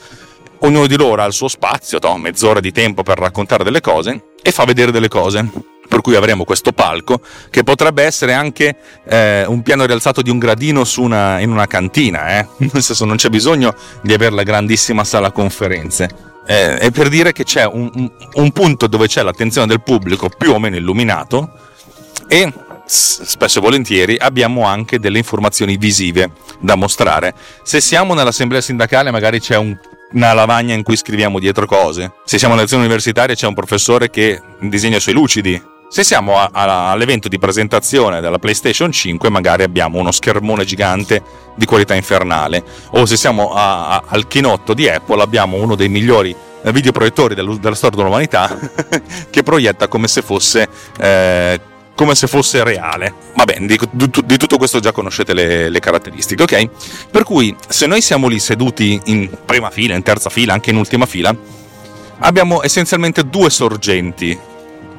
ognuno 0.61 0.87
di 0.87 0.97
loro 0.97 1.23
ha 1.23 1.27
il 1.27 1.33
suo 1.33 1.49
spazio, 1.49 1.99
no? 2.03 2.17
mezz'ora 2.17 2.61
di 2.61 2.73
tempo 2.73 3.03
per 3.03 3.19
raccontare 3.19 3.65
delle 3.65 3.81
cose 3.81 4.33
e 4.43 4.51
fa 4.51 4.65
vedere 4.65 4.91
delle 4.91 5.09
cose. 5.09 5.77
Per 5.89 6.03
cui 6.03 6.17
avremo 6.17 6.45
questo 6.45 6.73
palco 6.73 7.21
che 7.49 7.65
potrebbe 7.65 8.03
essere 8.03 8.35
anche 8.35 8.77
eh, 9.09 9.47
un 9.47 9.63
piano 9.63 9.87
rialzato 9.87 10.21
di 10.21 10.29
un 10.29 10.39
gradino 10.39 10.85
una, 10.99 11.41
in 11.41 11.51
una 11.51 11.67
cantina, 11.67 12.39
eh? 12.39 12.47
nel 12.71 12.83
senso 12.83 13.07
non 13.07 13.17
c'è 13.17 13.31
bisogno 13.31 13.75
di 14.03 14.13
avere 14.13 14.35
la 14.35 14.43
grandissima 14.43 15.03
sala 15.05 15.31
conferenze. 15.31 16.27
Eh, 16.47 16.77
è 16.77 16.91
per 16.91 17.09
dire 17.09 17.33
che 17.33 17.45
c'è 17.45 17.65
un, 17.65 17.91
un, 17.95 18.11
un 18.35 18.53
punto 18.53 18.87
dove 18.87 19.07
c'è 19.07 19.23
l'attenzione 19.23 19.67
del 19.67 19.83
pubblico 19.83 20.29
più 20.29 20.53
o 20.53 20.59
meno 20.59 20.77
illuminato 20.77 21.53
e 22.27 22.53
spesso 22.85 23.59
e 23.59 23.63
volentieri 23.63 24.17
abbiamo 24.19 24.65
anche 24.65 24.99
delle 24.99 25.19
informazioni 25.19 25.77
visive 25.77 26.33
da 26.61 26.75
mostrare. 26.75 27.35
Se 27.63 27.81
siamo 27.81 28.15
nell'assemblea 28.15 28.61
sindacale 28.61 29.11
magari 29.11 29.41
c'è 29.41 29.57
un, 29.57 29.79
una 30.13 30.33
lavagna 30.33 30.75
in 30.75 30.83
cui 30.83 30.97
scriviamo 30.97 31.39
dietro 31.39 31.67
cose, 31.67 32.13
se 32.25 32.39
siamo 32.39 32.55
nella 32.55 32.65
lezione 32.65 32.85
universitaria 32.85 33.35
c'è 33.35 33.47
un 33.47 33.55
professore 33.55 34.11
che 34.11 34.41
disegna 34.61 34.97
i 34.97 35.01
suoi 35.01 35.15
lucidi, 35.15 35.61
se 35.89 36.05
siamo 36.05 36.39
a, 36.39 36.51
a, 36.53 36.91
all'evento 36.91 37.29
di 37.29 37.39
presentazione 37.39 38.21
della 38.21 38.39
PlayStation 38.39 38.93
5 38.93 39.31
magari 39.31 39.63
abbiamo 39.63 39.99
uno 39.99 40.13
schermone 40.13 40.65
gigante 40.65 41.23
di 41.55 41.65
qualità 41.65 41.95
infernale. 41.95 42.63
O 42.91 43.07
se 43.07 43.17
siamo 43.17 43.55
a, 43.55 44.03
al 44.07 44.29
chinotto 44.29 44.75
di 44.75 44.87
Apple 44.87 45.23
abbiamo 45.23 45.57
uno 45.57 45.75
dei 45.75 45.89
migliori 45.89 46.37
videoproiettori 46.63 47.35
della 47.35 47.75
storia 47.75 47.97
dell'umanità 47.97 48.59
che 49.31 49.43
proietta 49.43 49.89
come 49.89 50.09
se 50.09 50.23
fosse 50.23 50.69
eh, 50.99 51.61
come 51.99 52.15
se 52.15 52.29
fosse 52.29 52.63
reale. 52.63 53.13
Va 53.35 53.43
bene, 53.43 53.67
di, 53.67 53.77
di, 53.91 54.37
tutto 54.37 54.57
questo 54.57 54.79
già 54.79 54.93
conoscete 54.93 55.35
le, 55.35 55.69
le, 55.69 55.81
caratteristiche, 55.81 56.45
ok? 56.45 56.69
Per 57.11 57.25
cui 57.25 57.53
se 57.67 57.87
noi 57.87 58.01
siamo 58.01 58.29
lì 58.29 58.39
seduti 58.39 59.01
in 59.07 59.29
prima 59.45 59.69
fila, 59.71 59.97
in 59.97 60.05
terza 60.05 60.31
fila, 60.31 60.53
anche 60.53 60.71
in 60.71 60.77
ultima 60.77 61.07
fila, 61.07 61.35
abbiamo 62.21 62.63
essenzialmente 62.63 63.25
due 63.25 63.51
sorgenti. 63.51 64.39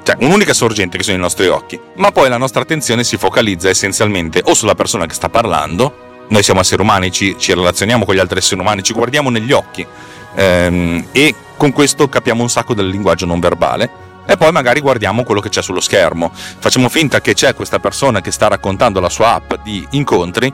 Cioè, 0.04 0.18
un'unica 0.20 0.54
sorgente 0.54 0.98
che 0.98 1.04
sono 1.04 1.16
i 1.16 1.22
nostri 1.22 1.48
occhi, 1.48 1.80
ma 1.96 2.12
poi 2.12 2.28
la 2.28 2.38
nostra 2.38 2.64
attenzione 2.64 3.06
si 3.06 3.16
focalizza 3.16 3.70
essenzialmente 3.70 4.42
o 4.44 4.54
sulla 4.54 4.76
persona 4.76 5.06
che 5.06 5.14
sta 5.14 5.30
parlando, 5.30 6.26
noi 6.28 6.44
siamo 6.44 6.60
esseri 6.60 6.82
umani, 6.82 7.14
ci, 7.14 7.36
ci 7.38 7.54
relazioniamo 7.54 8.04
con 8.04 8.14
gli 8.14 8.20
altri 8.20 8.40
esseri 8.40 8.60
umani, 8.60 8.84
ci 8.84 8.92
guardiamo 8.92 9.30
negli 9.30 9.54
occhi 9.54 9.88
ehm, 10.36 11.08
e 11.14 11.34
con 11.56 11.72
questo 11.72 12.10
capiamo 12.10 12.42
un 12.42 12.50
sacco 12.50 12.74
del 12.74 12.90
linguaggio 12.90 13.26
non 13.26 13.40
verbale 13.40 14.08
e 14.30 14.38
poi 14.38 14.52
magari 14.52 14.80
guardiamo 14.80 15.24
quello 15.24 15.42
che 15.42 15.50
c'è 15.50 15.64
sullo 15.64 15.80
schermo. 15.80 16.32
Facciamo 16.34 16.88
finta 16.88 17.20
che 17.20 17.34
c'è 17.34 17.56
questa 17.56 17.80
persona 17.80 18.22
che 18.22 18.30
sta 18.30 18.48
raccontando 18.48 19.00
la 19.00 19.10
sua 19.10 19.34
app 19.34 19.54
di 19.64 19.86
incontri 19.92 20.54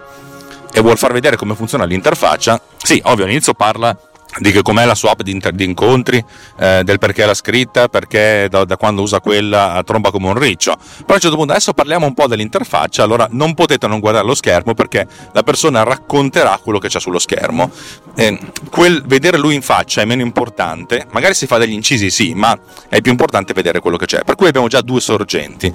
e 0.71 0.79
vuol 0.79 0.97
far 0.97 1.11
vedere 1.11 1.35
come 1.35 1.55
funziona 1.55 1.83
l'interfaccia. 1.83 2.59
Sì, 2.81 3.01
ovvio, 3.03 3.25
all'inizio 3.25 3.53
parla 3.53 3.95
di 4.39 4.51
che 4.51 4.61
com'è 4.61 4.85
la 4.85 4.95
sua 4.95 5.11
app 5.11 5.21
di, 5.21 5.31
inter- 5.31 5.55
di 5.55 5.63
incontri, 5.63 6.23
eh, 6.59 6.81
del 6.83 6.99
perché 6.99 7.25
l'ha 7.25 7.33
scritta, 7.33 7.87
perché 7.87 8.47
da, 8.49 8.65
da, 8.65 8.77
quando 8.77 9.01
usa 9.01 9.19
quella 9.19 9.81
tromba 9.85 10.11
come 10.11 10.27
un 10.27 10.37
riccio. 10.37 10.75
Però 10.75 11.05
a 11.07 11.13
un 11.13 11.19
certo 11.19 11.35
punto 11.35 11.51
adesso 11.51 11.73
parliamo 11.73 12.05
un 12.05 12.13
po' 12.13 12.27
dell'interfaccia, 12.27 13.03
allora 13.03 13.27
non 13.31 13.53
potete 13.53 13.87
non 13.87 13.99
guardare 13.99 14.25
lo 14.25 14.35
schermo 14.35 14.73
perché 14.73 15.07
la 15.31 15.43
persona 15.43 15.83
racconterà 15.83 16.59
quello 16.61 16.79
che 16.79 16.87
c'è 16.87 16.99
sullo 16.99 17.19
schermo. 17.19 17.71
Eh, 18.15 18.39
quel 18.69 19.03
vedere 19.05 19.37
lui 19.37 19.55
in 19.55 19.61
faccia 19.61 20.01
è 20.01 20.05
meno 20.05 20.21
importante, 20.21 21.05
magari 21.11 21.33
si 21.33 21.47
fa 21.47 21.57
degli 21.57 21.73
incisi 21.73 22.09
sì, 22.09 22.33
ma 22.33 22.57
è 22.89 23.01
più 23.01 23.11
importante 23.11 23.53
vedere 23.53 23.79
quello 23.79 23.97
che 23.97 24.05
c'è. 24.05 24.23
Per 24.23 24.35
cui 24.35 24.47
abbiamo 24.47 24.67
già 24.67 24.81
due 24.81 24.99
sorgenti. 24.99 25.73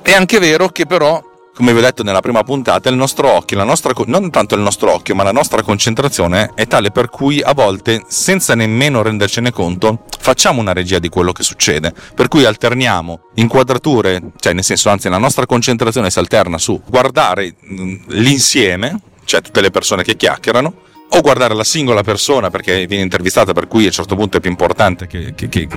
È 0.00 0.12
anche 0.12 0.38
vero 0.38 0.68
che 0.68 0.86
però 0.86 1.30
come 1.62 1.74
vi 1.74 1.78
ho 1.78 1.82
detto 1.82 2.02
nella 2.02 2.18
prima 2.18 2.42
puntata, 2.42 2.88
il 2.88 2.96
nostro 2.96 3.30
occhio, 3.30 3.56
la 3.56 3.62
nostra, 3.62 3.92
non 4.06 4.32
tanto 4.32 4.56
il 4.56 4.60
nostro 4.60 4.92
occhio, 4.92 5.14
ma 5.14 5.22
la 5.22 5.30
nostra 5.30 5.62
concentrazione 5.62 6.50
è 6.56 6.66
tale 6.66 6.90
per 6.90 7.08
cui 7.08 7.40
a 7.40 7.54
volte, 7.54 8.02
senza 8.08 8.56
nemmeno 8.56 9.00
rendercene 9.00 9.52
conto, 9.52 10.02
facciamo 10.18 10.60
una 10.60 10.72
regia 10.72 10.98
di 10.98 11.08
quello 11.08 11.30
che 11.30 11.44
succede. 11.44 11.94
Per 12.16 12.26
cui 12.26 12.44
alterniamo 12.44 13.28
inquadrature, 13.34 14.32
cioè 14.40 14.54
nel 14.54 14.64
senso, 14.64 14.90
anzi, 14.90 15.08
la 15.08 15.18
nostra 15.18 15.46
concentrazione 15.46 16.10
si 16.10 16.18
alterna 16.18 16.58
su 16.58 16.82
guardare 16.84 17.54
mm, 17.64 17.94
l'insieme, 18.08 18.98
cioè 19.22 19.40
tutte 19.40 19.60
le 19.60 19.70
persone 19.70 20.02
che 20.02 20.16
chiacchierano, 20.16 20.74
o 21.14 21.20
guardare 21.20 21.54
la 21.54 21.64
singola 21.64 22.02
persona 22.02 22.48
perché 22.48 22.86
viene 22.86 23.02
intervistata, 23.02 23.52
per 23.52 23.68
cui 23.68 23.84
a 23.84 23.86
un 23.86 23.92
certo 23.92 24.16
punto 24.16 24.38
è 24.38 24.40
più 24.40 24.50
importante 24.50 25.06
che, 25.06 25.34
che, 25.34 25.48
che, 25.48 25.68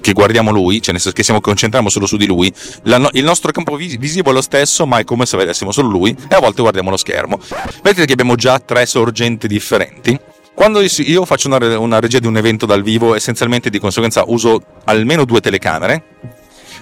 che 0.00 0.12
guardiamo 0.12 0.50
lui, 0.50 0.80
cioè 0.80 0.92
nel 0.92 1.00
senso 1.00 1.16
che 1.16 1.22
siamo 1.22 1.40
concentriamo 1.40 1.88
solo 1.88 2.06
su 2.06 2.16
di 2.16 2.26
lui. 2.26 2.52
La, 2.84 3.08
il 3.12 3.24
nostro 3.24 3.52
campo 3.52 3.76
visivo 3.76 4.30
è 4.30 4.32
lo 4.32 4.42
stesso, 4.42 4.84
ma 4.86 4.98
è 4.98 5.04
come 5.04 5.26
se 5.26 5.36
vedessimo 5.36 5.70
solo 5.70 5.88
lui 5.88 6.16
e 6.28 6.34
a 6.34 6.40
volte 6.40 6.60
guardiamo 6.60 6.90
lo 6.90 6.96
schermo. 6.96 7.38
Vedete 7.82 8.06
che 8.06 8.12
abbiamo 8.12 8.34
già 8.34 8.58
tre 8.58 8.84
sorgenti 8.86 9.46
differenti. 9.46 10.18
Quando 10.54 10.80
io 10.80 11.24
faccio 11.24 11.46
una, 11.46 11.78
una 11.78 12.00
regia 12.00 12.18
di 12.18 12.26
un 12.26 12.36
evento 12.36 12.66
dal 12.66 12.82
vivo, 12.82 13.14
essenzialmente 13.14 13.70
di 13.70 13.78
conseguenza 13.78 14.24
uso 14.26 14.62
almeno 14.84 15.24
due 15.24 15.40
telecamere. 15.40 16.04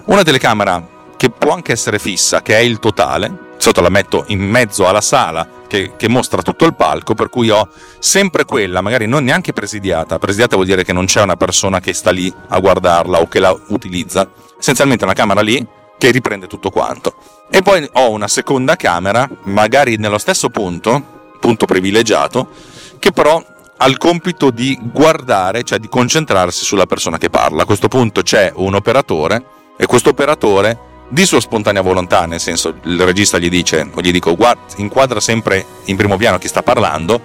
Una 0.06 0.22
telecamera 0.22 0.98
che 1.16 1.30
può 1.30 1.52
anche 1.52 1.72
essere 1.72 1.98
fissa, 1.98 2.40
che 2.40 2.56
è 2.56 2.60
il 2.60 2.78
totale, 2.78 3.49
sotto 3.60 3.82
la 3.82 3.90
metto 3.90 4.24
in 4.28 4.40
mezzo 4.40 4.88
alla 4.88 5.02
sala 5.02 5.46
che, 5.68 5.92
che, 5.96 6.08
mostra 6.08 6.40
tutto 6.40 6.64
il 6.64 6.74
palco, 6.74 7.12
per 7.12 7.28
cui 7.28 7.50
ho 7.50 7.68
sempre 7.98 8.46
quella, 8.46 8.80
magari 8.80 9.06
non 9.06 9.22
neanche 9.22 9.52
presidiata. 9.52 10.18
Presidiata 10.18 10.56
vuol 10.56 10.66
dire 10.66 10.82
che 10.82 10.94
non 10.94 11.04
c'è 11.04 11.20
una 11.20 11.36
persona 11.36 11.78
che 11.78 11.92
sta 11.92 12.10
lì 12.10 12.32
a 12.48 12.58
guardarla 12.58 13.20
o 13.20 13.28
che 13.28 13.38
la 13.38 13.54
utilizza. 13.68 14.28
Essenzialmente 14.58 15.04
una 15.04 15.12
camera 15.12 15.42
lì 15.42 15.64
che 15.98 16.10
riprende 16.10 16.46
tutto 16.46 16.70
quanto. 16.70 17.14
E 17.50 17.60
poi 17.60 17.86
ho 17.92 18.10
una 18.10 18.28
seconda 18.28 18.76
camera, 18.76 19.28
magari 19.42 19.98
nello 19.98 20.18
stesso 20.18 20.48
punto, 20.48 21.34
punto 21.38 21.66
privilegiato, 21.66 22.48
che 22.98 23.12
però 23.12 23.44
ha 23.76 23.86
il 23.86 23.98
compito 23.98 24.50
di 24.50 24.78
guardare, 24.80 25.64
cioè 25.64 25.78
di 25.78 25.88
concentrarsi 25.88 26.64
sulla 26.64 26.86
persona 26.86 27.18
che 27.18 27.28
parla. 27.28 27.62
A 27.62 27.66
questo 27.66 27.88
punto 27.88 28.22
c'è 28.22 28.50
un 28.54 28.74
operatore 28.74 29.44
e 29.76 29.84
questo 29.84 30.10
operatore 30.10 30.88
di 31.10 31.26
sua 31.26 31.40
spontanea 31.40 31.82
volontà, 31.82 32.24
nel 32.24 32.40
senso 32.40 32.74
il 32.84 33.00
regista 33.00 33.38
gli 33.38 33.48
dice, 33.48 33.90
o 33.92 34.00
gli 34.00 34.12
dico, 34.12 34.34
guarda, 34.36 34.62
inquadra 34.76 35.20
sempre 35.20 35.64
in 35.86 35.96
primo 35.96 36.16
piano 36.16 36.38
chi 36.38 36.48
sta 36.48 36.62
parlando, 36.62 37.20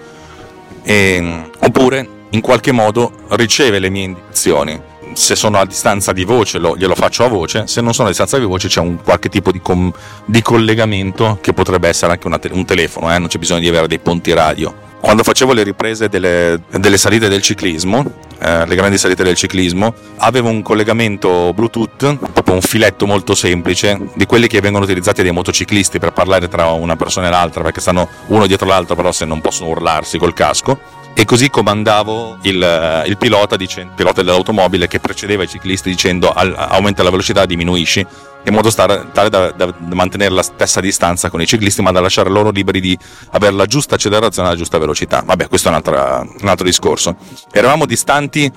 e, 0.84 1.50
oppure 1.60 2.10
in 2.32 2.42
qualche 2.42 2.72
modo 2.72 3.12
riceve 3.30 3.80
le 3.80 3.90
mie 3.90 4.04
indicazioni. 4.04 4.82
Se 5.14 5.36
sono 5.36 5.60
a 5.60 5.66
distanza 5.66 6.12
di 6.12 6.26
voce 6.26 6.58
lo, 6.58 6.76
glielo 6.76 6.96
faccio 6.96 7.24
a 7.24 7.30
voce, 7.30 7.68
se 7.68 7.80
non 7.80 7.94
sono 7.94 8.08
a 8.08 8.10
distanza 8.10 8.38
di 8.38 8.44
voce 8.44 8.68
c'è 8.68 8.82
un 8.82 9.02
qualche 9.02 9.30
tipo 9.30 9.52
di, 9.52 9.62
com- 9.62 9.94
di 10.26 10.42
collegamento 10.42 11.38
che 11.40 11.54
potrebbe 11.54 11.88
essere 11.88 12.12
anche 12.12 12.40
te- 12.40 12.50
un 12.52 12.66
telefono, 12.66 13.14
eh? 13.14 13.20
non 13.20 13.30
c'è 13.30 13.38
bisogno 13.38 13.62
di 13.62 13.70
avere 13.70 13.88
dei 13.88 14.00
ponti 14.00 14.34
radio 14.34 14.84
quando 15.06 15.22
facevo 15.22 15.54
le 15.54 15.62
riprese 15.62 16.10
delle, 16.10 16.60
delle 16.68 16.98
salite 16.98 17.30
del 17.30 17.44
ciclismo, 17.44 18.04
eh, 18.40 18.66
le 18.66 18.74
grandi 18.74 18.98
salite 18.98 19.24
del 19.24 19.36
ciclismo, 19.36 19.94
avevo 20.18 20.50
un 20.50 20.64
collegamento 20.64 21.54
Bluetooth, 21.54 22.18
proprio 22.34 22.56
un 22.56 22.62
filetto 22.62 23.06
molto 23.06 23.36
semplice, 23.36 24.00
di 24.16 24.26
quelli 24.26 24.48
che 24.48 24.62
vengono 24.62 24.84
utilizzati 24.84 25.22
dai 25.22 25.32
motociclisti 25.32 26.00
per 26.00 26.12
parlare 26.12 26.48
tra 26.48 26.72
una 26.72 26.96
persona 26.96 27.28
e 27.28 27.30
l'altra, 27.30 27.62
perché 27.62 27.82
stanno 27.82 28.10
uno 28.30 28.48
dietro 28.48 28.66
l'altro, 28.66 28.96
però 28.96 29.12
se 29.12 29.26
non 29.26 29.42
possono 29.42 29.70
urlarsi 29.70 30.18
col 30.18 30.34
casco 30.34 30.80
e 31.18 31.24
così 31.24 31.50
comandavo 31.50 32.40
il, 32.42 32.62
eh, 32.62 33.08
il 33.08 33.18
pilota, 33.18 33.56
il 33.58 33.92
pilota 33.96 34.22
dell'automobile 34.22 34.88
che 34.88 35.00
precedeva 35.00 35.44
i 35.44 35.48
ciclisti 35.48 35.90
dicendo 35.90 36.30
aumenta 36.30 37.04
la 37.04 37.10
velocità, 37.10 37.46
diminuisci, 37.46 38.06
in 38.44 38.54
modo 38.54 38.70
tale 38.70 39.30
da, 39.30 39.52
da, 39.52 39.74
mantenere 39.94 40.34
la 40.34 40.44
stessa 40.44 40.82
distanza 40.82 41.30
con 41.30 41.42
i 41.42 41.46
ciclisti, 41.46 41.82
ma 41.82 41.92
da 41.92 42.02
lasciare 42.02 42.30
loro 42.30 42.52
liberi 42.52 42.82
di 42.82 42.98
avere 43.32 43.54
la 43.54 43.66
giusta 43.66 43.96
accelerazione 43.96 44.50
e 44.50 44.52
la 44.52 44.58
giusta 44.58 44.78
velocità. 44.78 45.24
Vabbè, 45.26 45.48
questo 45.48 45.70
è 45.70 45.72
un 45.72 46.48
altro, 46.48 46.66
discorso. 46.66 47.16
Eravamo 47.50 47.86
distanti 47.86 48.52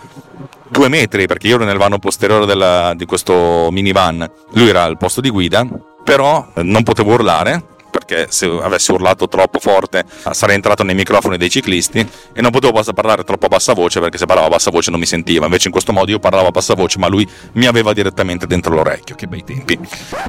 due 0.69 0.89
metri, 0.89 1.27
perché 1.27 1.47
io 1.47 1.55
ero 1.55 1.65
nel 1.65 1.79
vano 1.79 1.99
posteriore 1.99 2.45
della, 2.45 2.93
di 2.95 3.07
questo 3.07 3.69
minivan, 3.71 4.29
lui 4.55 4.69
era 4.69 4.83
al 4.83 4.99
posto 4.99 5.21
di 5.21 5.31
guida, 5.31 5.67
però 6.03 6.47
non 6.57 6.83
potevo 6.83 7.13
urlare 7.13 7.77
perché 8.09 8.27
se 8.31 8.47
avessi 8.47 8.91
urlato 8.91 9.29
troppo 9.29 9.59
forte 9.59 10.05
sarei 10.31 10.55
entrato 10.55 10.83
nei 10.83 10.95
microfoni 10.95 11.37
dei 11.37 11.51
ciclisti 11.51 12.09
e 12.33 12.41
non 12.41 12.51
potevo 12.51 12.83
parlare 12.95 13.23
troppo 13.23 13.47
a 13.47 13.49
bassa 13.49 13.75
voce 13.75 14.01
perché 14.01 14.17
se 14.17 14.25
parlavo 14.25 14.49
a 14.49 14.51
bassa 14.51 14.71
voce 14.71 14.91
non 14.91 14.99
mi 14.99 15.07
sentiva. 15.07 15.45
Invece 15.45 15.67
in 15.67 15.73
questo 15.73 15.93
modo 15.93 16.11
io 16.11 16.19
parlavo 16.19 16.49
a 16.49 16.51
bassa 16.51 16.75
voce, 16.75 16.99
ma 16.99 17.07
lui 17.07 17.29
mi 17.53 17.67
aveva 17.67 17.93
direttamente 17.93 18.47
dentro 18.47 18.75
l'orecchio. 18.75 19.15
Che 19.15 19.27
bei 19.27 19.45
tempi. 19.45 19.79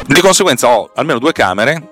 Di 0.06 0.20
conseguenza 0.20 0.68
ho 0.68 0.92
almeno 0.94 1.20
due 1.20 1.32
camere, 1.32 1.90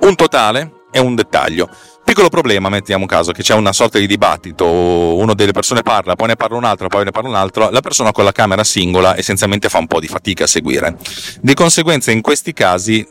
un 0.00 0.14
totale 0.14 0.72
e 0.90 0.98
un 0.98 1.14
dettaglio. 1.14 1.68
Piccolo 2.04 2.28
problema, 2.28 2.68
mettiamo 2.68 3.06
caso 3.06 3.30
che 3.30 3.42
c'è 3.42 3.54
una 3.54 3.72
sorta 3.72 3.98
di 3.98 4.06
dibattito, 4.06 4.66
una 4.66 5.32
delle 5.34 5.52
persone 5.52 5.82
parla, 5.82 6.16
poi 6.16 6.28
ne 6.28 6.36
parla 6.36 6.56
un'altra, 6.56 6.88
poi 6.88 7.04
ne 7.04 7.12
parla 7.12 7.28
un'altra, 7.28 7.70
la 7.70 7.80
persona 7.80 8.10
con 8.10 8.24
la 8.24 8.32
camera 8.32 8.64
singola 8.64 9.16
essenzialmente 9.16 9.68
fa 9.68 9.78
un 9.78 9.86
po' 9.86 10.00
di 10.00 10.08
fatica 10.08 10.44
a 10.44 10.46
seguire. 10.48 10.96
Di 11.40 11.54
conseguenza 11.54 12.10
in 12.10 12.20
questi 12.20 12.52
casi 12.52 13.06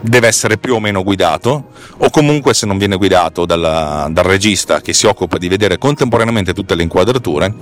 deve 0.00 0.26
essere 0.26 0.58
più 0.58 0.74
o 0.74 0.80
meno 0.80 1.04
guidato 1.04 1.68
o 1.98 2.10
comunque 2.10 2.52
se 2.52 2.66
non 2.66 2.78
viene 2.78 2.96
guidato 2.96 3.46
dal, 3.46 4.08
dal 4.10 4.24
regista 4.24 4.80
che 4.80 4.92
si 4.92 5.06
occupa 5.06 5.38
di 5.38 5.46
vedere 5.46 5.78
contemporaneamente 5.78 6.52
tutte 6.52 6.74
le 6.74 6.82
inquadrature 6.82 7.54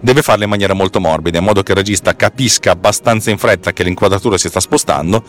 deve 0.00 0.22
farle 0.22 0.44
in 0.44 0.50
maniera 0.50 0.74
molto 0.74 0.98
morbida 0.98 1.38
in 1.38 1.44
modo 1.44 1.62
che 1.62 1.72
il 1.72 1.78
regista 1.78 2.16
capisca 2.16 2.72
abbastanza 2.72 3.30
in 3.30 3.38
fretta 3.38 3.72
che 3.72 3.84
l'inquadratura 3.84 4.36
si 4.36 4.48
sta 4.48 4.58
spostando 4.58 5.22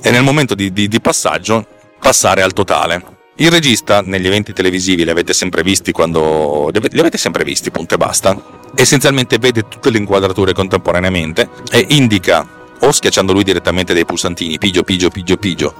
e 0.00 0.10
nel 0.10 0.22
momento 0.22 0.54
di, 0.54 0.72
di, 0.72 0.88
di 0.88 1.00
passaggio 1.00 1.66
passare 2.00 2.42
al 2.42 2.52
totale. 2.52 3.16
Il 3.36 3.50
regista 3.50 4.00
negli 4.00 4.26
eventi 4.26 4.52
televisivi 4.52 5.04
li 5.04 5.10
avete 5.10 5.32
sempre 5.32 5.62
visti 5.62 5.92
quando 5.92 6.70
li 6.72 6.98
avete 6.98 7.18
sempre 7.18 7.44
visti 7.44 7.70
punto 7.70 7.94
e 7.94 7.96
basta. 7.96 8.36
Essenzialmente 8.74 9.38
vede 9.38 9.68
tutte 9.68 9.90
le 9.90 9.98
inquadrature 9.98 10.52
contemporaneamente 10.52 11.48
e 11.70 11.86
indica 11.90 12.57
o 12.80 12.92
schiacciando 12.92 13.32
lui 13.32 13.44
direttamente 13.44 13.94
dei 13.94 14.04
pulsantini, 14.04 14.58
pigio, 14.58 14.82
pigio, 14.82 15.08
pigio, 15.10 15.36
pigio, 15.36 15.74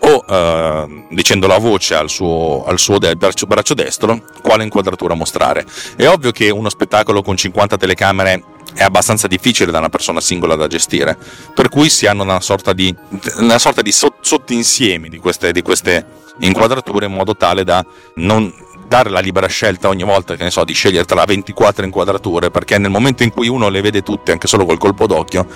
o 0.00 0.24
eh, 0.28 1.06
dicendo 1.10 1.46
a 1.52 1.58
voce 1.58 1.94
al 1.94 2.08
suo, 2.08 2.64
al 2.64 2.78
suo 2.78 2.98
de- 2.98 3.16
braccio, 3.16 3.46
braccio, 3.46 3.74
destro 3.74 4.22
quale 4.42 4.64
inquadratura 4.64 5.14
mostrare. 5.14 5.64
È 5.96 6.06
ovvio 6.06 6.30
che 6.32 6.50
uno 6.50 6.68
spettacolo 6.68 7.22
con 7.22 7.36
50 7.36 7.76
telecamere 7.76 8.44
è 8.74 8.84
abbastanza 8.84 9.26
difficile 9.26 9.70
da 9.70 9.78
una 9.78 9.88
persona 9.88 10.20
singola 10.20 10.54
da 10.54 10.66
gestire, 10.66 11.16
per 11.54 11.68
cui 11.68 11.90
si 11.90 12.06
hanno 12.06 12.22
una 12.22 12.40
sorta 12.40 12.72
di, 12.72 12.94
una 13.36 13.58
sorta 13.58 13.82
di 13.82 13.92
sottoinsiemi 13.92 15.08
di 15.08 15.18
queste, 15.18 15.52
di 15.52 15.62
queste 15.62 16.18
inquadrature 16.40 17.06
in 17.06 17.12
modo 17.12 17.36
tale 17.36 17.64
da 17.64 17.84
non 18.16 18.52
dare 18.86 19.10
la 19.10 19.20
libera 19.20 19.46
scelta 19.46 19.88
ogni 19.88 20.02
volta 20.02 20.34
che 20.34 20.42
ne 20.42 20.50
so 20.50 20.64
di 20.64 20.72
scegliere 20.72 21.04
tra 21.04 21.24
24 21.24 21.84
inquadrature 21.84 22.50
perché 22.50 22.76
nel 22.76 22.90
momento 22.90 23.22
in 23.22 23.30
cui 23.30 23.46
uno 23.46 23.68
le 23.68 23.80
vede 23.82 24.02
tutte 24.02 24.32
anche 24.32 24.48
solo 24.48 24.64
col 24.64 24.78
colpo 24.78 25.06
d'occhio 25.06 25.46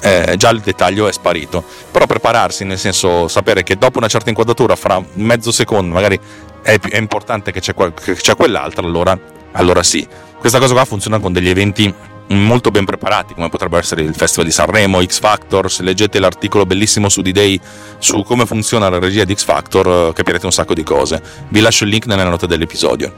eh, 0.00 0.34
già 0.36 0.50
il 0.50 0.60
dettaglio 0.60 1.08
è 1.08 1.12
sparito 1.12 1.64
però 1.90 2.06
prepararsi 2.06 2.64
nel 2.64 2.78
senso 2.78 3.28
sapere 3.28 3.62
che 3.62 3.76
dopo 3.76 3.98
una 3.98 4.08
certa 4.08 4.28
inquadratura 4.28 4.76
fra 4.76 5.02
mezzo 5.14 5.50
secondo 5.50 5.92
magari 5.94 6.18
è, 6.62 6.78
è 6.78 6.98
importante 6.98 7.52
che 7.52 7.60
c'è, 7.60 7.74
che 7.74 8.14
c'è 8.14 8.36
quell'altra 8.36 8.82
allora, 8.84 9.18
allora 9.52 9.82
sì 9.82 10.06
questa 10.38 10.58
cosa 10.58 10.72
qua 10.72 10.84
funziona 10.84 11.18
con 11.18 11.32
degli 11.32 11.48
eventi 11.48 11.92
molto 12.28 12.70
ben 12.70 12.84
preparati, 12.84 13.34
come 13.34 13.48
potrebbe 13.48 13.78
essere 13.78 14.02
il 14.02 14.14
Festival 14.14 14.46
di 14.46 14.52
Sanremo, 14.52 15.02
X 15.02 15.20
Factor. 15.20 15.70
Se 15.70 15.82
leggete 15.82 16.18
l'articolo 16.18 16.66
bellissimo 16.66 17.08
su 17.08 17.22
D-Day 17.22 17.58
su 17.98 18.22
come 18.22 18.46
funziona 18.46 18.88
la 18.88 18.98
regia 18.98 19.24
di 19.24 19.34
X 19.34 19.44
Factor, 19.44 20.08
eh, 20.08 20.12
capirete 20.12 20.46
un 20.46 20.52
sacco 20.52 20.74
di 20.74 20.82
cose. 20.82 21.22
Vi 21.48 21.60
lascio 21.60 21.84
il 21.84 21.90
link 21.90 22.06
nelle 22.06 22.24
note 22.24 22.46
dell'episodio. 22.46 23.12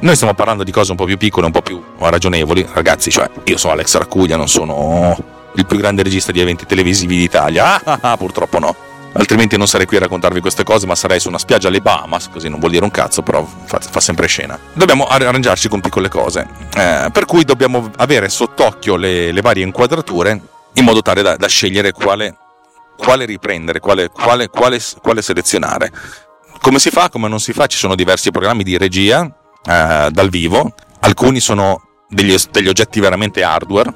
Noi 0.00 0.14
stiamo 0.14 0.34
parlando 0.34 0.64
di 0.64 0.72
cose 0.72 0.90
un 0.90 0.96
po' 0.96 1.04
più 1.04 1.16
piccole, 1.16 1.46
un 1.46 1.52
po' 1.52 1.62
più 1.62 1.82
ragionevoli. 1.98 2.66
Ragazzi, 2.72 3.10
cioè, 3.10 3.28
io 3.44 3.56
sono 3.56 3.72
Alex 3.74 3.96
Raccuglia, 3.96 4.36
non 4.36 4.48
sono 4.48 5.36
il 5.54 5.66
più 5.66 5.76
grande 5.78 6.02
regista 6.02 6.32
di 6.32 6.40
eventi 6.40 6.66
televisivi 6.66 7.16
d'Italia. 7.16 7.74
Ah, 7.74 7.80
ah, 7.84 7.98
ah, 8.12 8.16
purtroppo 8.16 8.58
no 8.58 8.76
altrimenti 9.12 9.56
non 9.56 9.66
sarei 9.66 9.86
qui 9.86 9.96
a 9.96 10.00
raccontarvi 10.00 10.40
queste 10.40 10.64
cose, 10.64 10.86
ma 10.86 10.94
sarei 10.94 11.20
su 11.20 11.28
una 11.28 11.38
spiaggia 11.38 11.68
alle 11.68 11.80
Bahamas, 11.80 12.28
così 12.28 12.48
non 12.48 12.58
vuol 12.58 12.72
dire 12.72 12.84
un 12.84 12.90
cazzo, 12.90 13.22
però 13.22 13.46
fa, 13.64 13.78
fa 13.80 14.00
sempre 14.00 14.26
scena. 14.26 14.58
Dobbiamo 14.72 15.06
arrangiarci 15.06 15.68
con 15.68 15.80
piccole 15.80 16.08
cose, 16.08 16.46
eh, 16.76 17.08
per 17.12 17.24
cui 17.24 17.44
dobbiamo 17.44 17.90
avere 17.96 18.28
sott'occhio 18.28 18.96
le, 18.96 19.32
le 19.32 19.40
varie 19.40 19.64
inquadrature 19.64 20.40
in 20.74 20.84
modo 20.84 21.02
tale 21.02 21.22
da, 21.22 21.36
da 21.36 21.48
scegliere 21.48 21.92
quale, 21.92 22.36
quale 22.96 23.24
riprendere, 23.24 23.80
quale, 23.80 24.08
quale, 24.08 24.48
quale, 24.48 25.22
selezionare. 25.22 25.90
Come 26.60 26.78
si 26.78 26.90
fa, 26.90 27.08
come 27.08 27.28
non 27.28 27.40
si 27.40 27.52
fa, 27.52 27.66
ci 27.66 27.78
sono 27.78 27.94
diversi 27.94 28.30
programmi 28.30 28.62
di 28.62 28.76
regia 28.76 29.24
eh, 29.64 30.08
dal 30.10 30.28
vivo, 30.28 30.74
alcuni 31.00 31.40
sono 31.40 31.82
degli, 32.08 32.34
degli 32.50 32.68
oggetti 32.68 33.00
veramente 33.00 33.42
hardware, 33.42 33.92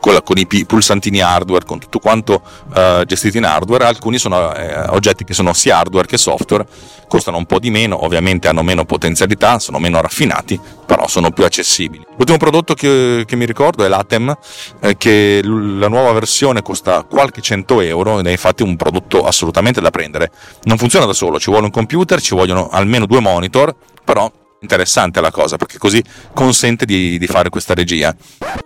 con 0.00 0.36
i 0.38 0.46
pulsantini 0.46 1.20
hardware, 1.20 1.64
con 1.64 1.78
tutto 1.78 1.98
quanto 1.98 2.42
uh, 2.74 3.04
gestito 3.04 3.36
in 3.36 3.44
hardware, 3.44 3.84
alcuni 3.84 4.18
sono 4.18 4.54
eh, 4.54 4.80
oggetti 4.88 5.24
che 5.24 5.34
sono 5.34 5.52
sia 5.52 5.78
hardware 5.78 6.06
che 6.06 6.16
software, 6.16 6.66
costano 7.06 7.36
un 7.36 7.46
po' 7.46 7.58
di 7.58 7.70
meno, 7.70 8.04
ovviamente 8.04 8.48
hanno 8.48 8.62
meno 8.62 8.84
potenzialità, 8.84 9.58
sono 9.58 9.78
meno 9.78 10.00
raffinati, 10.00 10.58
però 10.86 11.06
sono 11.06 11.30
più 11.30 11.44
accessibili. 11.44 12.04
L'ultimo 12.16 12.38
prodotto 12.38 12.74
che, 12.74 13.24
che 13.26 13.36
mi 13.36 13.44
ricordo 13.44 13.84
è 13.84 13.88
l'Atem, 13.88 14.36
eh, 14.80 14.96
che 14.96 15.40
la 15.42 15.88
nuova 15.88 16.12
versione 16.12 16.62
costa 16.62 17.02
qualche 17.02 17.40
cento 17.40 17.80
euro 17.80 18.20
ed 18.20 18.26
è 18.26 18.30
infatti 18.30 18.62
un 18.62 18.76
prodotto 18.76 19.26
assolutamente 19.26 19.80
da 19.80 19.90
prendere. 19.90 20.30
Non 20.62 20.78
funziona 20.78 21.04
da 21.04 21.12
solo, 21.12 21.38
ci 21.38 21.50
vuole 21.50 21.66
un 21.66 21.72
computer, 21.72 22.20
ci 22.20 22.34
vogliono 22.34 22.68
almeno 22.70 23.06
due 23.06 23.20
monitor, 23.20 23.74
però 24.04 24.30
interessante 24.60 25.20
la 25.20 25.30
cosa 25.30 25.56
perché 25.56 25.78
così 25.78 26.02
consente 26.34 26.84
di, 26.84 27.18
di 27.18 27.26
fare 27.26 27.48
questa 27.48 27.74
regia. 27.74 28.14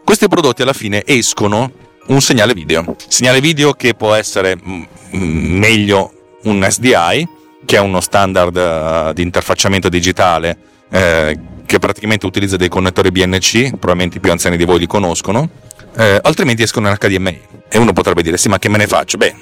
Questi 0.05 0.29
prodotti 0.29 0.63
alla 0.63 0.73
fine 0.73 1.03
escono 1.05 1.71
un 2.07 2.21
segnale 2.21 2.53
video, 2.53 2.97
segnale 3.09 3.41
video 3.41 3.73
che 3.73 3.95
può 3.95 4.15
essere 4.15 4.57
mm, 4.57 4.83
mm, 5.17 5.59
meglio 5.59 6.13
un 6.45 6.67
SDI, 6.69 7.29
che 7.65 7.77
è 7.77 7.81
uno 7.81 8.01
standard 8.01 8.57
uh, 8.57 9.13
di 9.15 9.23
interfacciamento 9.23 9.89
digitale 9.89 10.59
eh, 10.91 11.39
che 11.65 11.79
praticamente 11.79 12.27
utilizza 12.27 12.57
dei 12.57 12.69
connettori 12.69 13.11
BNC, 13.11 13.71
probabilmente 13.71 14.19
i 14.19 14.21
più 14.21 14.31
anziani 14.31 14.57
di 14.57 14.65
voi 14.65 14.79
li 14.79 14.87
conoscono, 14.87 15.49
eh, 15.97 16.19
altrimenti 16.23 16.63
escono 16.63 16.89
in 16.89 16.97
HDMI. 16.99 17.41
E 17.69 17.79
uno 17.79 17.93
potrebbe 17.93 18.23
dire, 18.23 18.37
sì, 18.37 18.49
ma 18.49 18.59
che 18.59 18.69
me 18.69 18.77
ne 18.77 18.87
faccio? 18.87 19.17
Beh, 19.17 19.35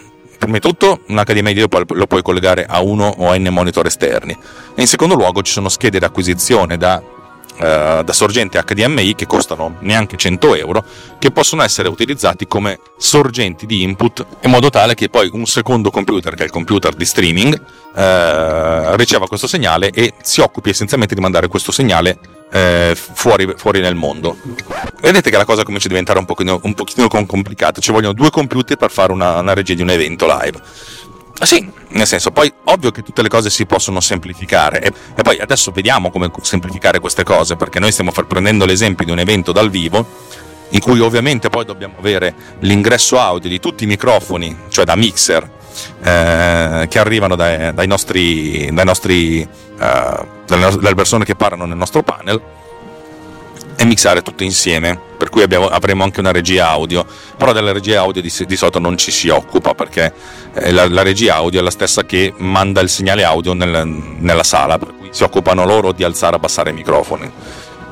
prima 0.42 0.58
di 0.58 0.60
tutto 0.60 1.00
un 1.06 1.22
HDMI 1.24 1.54
lo 1.70 2.06
puoi 2.06 2.22
collegare 2.22 2.66
a 2.68 2.80
uno 2.80 3.06
o 3.06 3.34
n 3.36 3.48
monitor 3.50 3.86
esterni. 3.86 4.36
E 4.74 4.80
in 4.80 4.86
secondo 4.86 5.14
luogo 5.14 5.42
ci 5.42 5.52
sono 5.52 5.68
schede 5.68 5.98
di 5.98 6.04
acquisizione 6.04 6.76
da, 6.76 7.02
uh, 7.54 8.02
da 8.02 8.12
sorgenti 8.12 8.58
HDMI 8.58 9.14
che 9.14 9.26
costano 9.26 9.76
neanche 9.80 10.16
100 10.16 10.54
euro 10.54 10.84
che 11.18 11.30
possono 11.30 11.62
essere 11.62 11.88
utilizzati 11.88 12.46
come 12.46 12.78
sorgenti 12.96 13.66
di 13.66 13.82
input 13.82 14.24
in 14.40 14.50
modo 14.50 14.70
tale 14.70 14.94
che 14.94 15.08
poi 15.08 15.30
un 15.32 15.46
secondo 15.46 15.90
computer 15.90 16.34
che 16.34 16.42
è 16.42 16.46
il 16.46 16.52
computer 16.52 16.94
di 16.94 17.04
streaming 17.04 17.54
uh, 17.54 18.94
riceva 18.96 19.26
questo 19.26 19.46
segnale 19.46 19.90
e 19.90 20.14
si 20.22 20.40
occupi 20.40 20.70
essenzialmente 20.70 21.14
di 21.14 21.20
mandare 21.20 21.48
questo 21.48 21.72
segnale 21.72 22.18
eh, 22.52 22.94
fuori, 22.94 23.50
fuori, 23.56 23.80
nel 23.80 23.94
mondo. 23.94 24.36
Vedete 25.00 25.30
che 25.30 25.36
la 25.38 25.46
cosa 25.46 25.62
comincia 25.62 25.86
a 25.86 25.88
diventare 25.88 26.18
un 26.18 26.26
pochino, 26.26 26.60
un 26.64 26.74
pochino 26.74 27.08
complicata, 27.08 27.80
ci 27.80 27.92
vogliono 27.92 28.12
due 28.12 28.30
computer 28.30 28.76
per 28.76 28.90
fare 28.90 29.10
una, 29.10 29.40
una 29.40 29.54
regia 29.54 29.74
di 29.74 29.80
un 29.80 29.88
evento 29.88 30.26
live. 30.26 30.60
Ah, 31.38 31.46
sì, 31.46 31.68
nel 31.88 32.06
senso, 32.06 32.30
poi 32.30 32.52
ovvio 32.64 32.90
che 32.90 33.02
tutte 33.02 33.22
le 33.22 33.28
cose 33.28 33.50
si 33.50 33.66
possono 33.66 34.00
semplificare 34.00 34.80
e, 34.80 34.92
e 35.16 35.22
poi 35.22 35.38
adesso 35.38 35.72
vediamo 35.72 36.10
come 36.10 36.30
semplificare 36.42 37.00
queste 37.00 37.24
cose 37.24 37.56
perché 37.56 37.80
noi 37.80 37.90
stiamo 37.90 38.12
prendendo 38.12 38.64
l'esempio 38.64 39.04
di 39.04 39.10
un 39.10 39.18
evento 39.18 39.50
dal 39.50 39.70
vivo 39.70 40.06
in 40.70 40.80
cui 40.80 41.00
ovviamente 41.00 41.50
poi 41.50 41.64
dobbiamo 41.64 41.94
avere 41.98 42.34
l'ingresso 42.60 43.18
audio 43.18 43.48
di 43.48 43.60
tutti 43.60 43.84
i 43.84 43.86
microfoni, 43.86 44.56
cioè 44.68 44.84
da 44.84 44.94
mixer, 44.94 45.50
eh, 46.02 46.86
che 46.88 46.98
arrivano 46.98 47.36
dai, 47.36 47.74
dai 47.74 47.86
nostri, 47.86 48.70
dai 48.72 48.84
nostri 48.84 49.40
eh, 49.42 49.46
dalle, 49.78 50.76
dalle, 50.76 50.94
persone 50.94 51.24
che 51.24 51.34
parlano 51.34 51.66
nel 51.66 51.76
nostro 51.76 52.02
panel 52.02 52.40
e 53.76 53.84
mixare 53.84 54.22
tutto 54.22 54.44
insieme 54.44 55.10
per 55.22 55.30
cui 55.30 55.44
abbiamo, 55.44 55.68
avremo 55.68 56.02
anche 56.02 56.18
una 56.18 56.32
regia 56.32 56.66
audio 56.66 57.06
però 57.36 57.52
della 57.52 57.70
regia 57.70 58.00
audio 58.00 58.20
di, 58.20 58.32
di 58.44 58.56
solito 58.56 58.80
non 58.80 58.96
ci 58.96 59.12
si 59.12 59.28
occupa 59.28 59.72
perché 59.72 60.12
eh, 60.52 60.72
la, 60.72 60.88
la, 60.88 61.02
regia 61.02 61.36
audio 61.36 61.60
è 61.60 61.62
la 61.62 61.70
stessa 61.70 62.04
che 62.04 62.34
manda 62.38 62.80
il 62.80 62.88
segnale 62.88 63.22
audio 63.22 63.52
nel, 63.52 63.86
nella 63.86 64.42
sala 64.42 64.78
per 64.78 64.96
cui 64.98 65.10
si 65.12 65.22
occupano 65.22 65.64
loro 65.64 65.92
di 65.92 66.02
alzare 66.02 66.32
e 66.32 66.38
abbassare 66.38 66.70
i 66.70 66.72
microfoni 66.72 67.30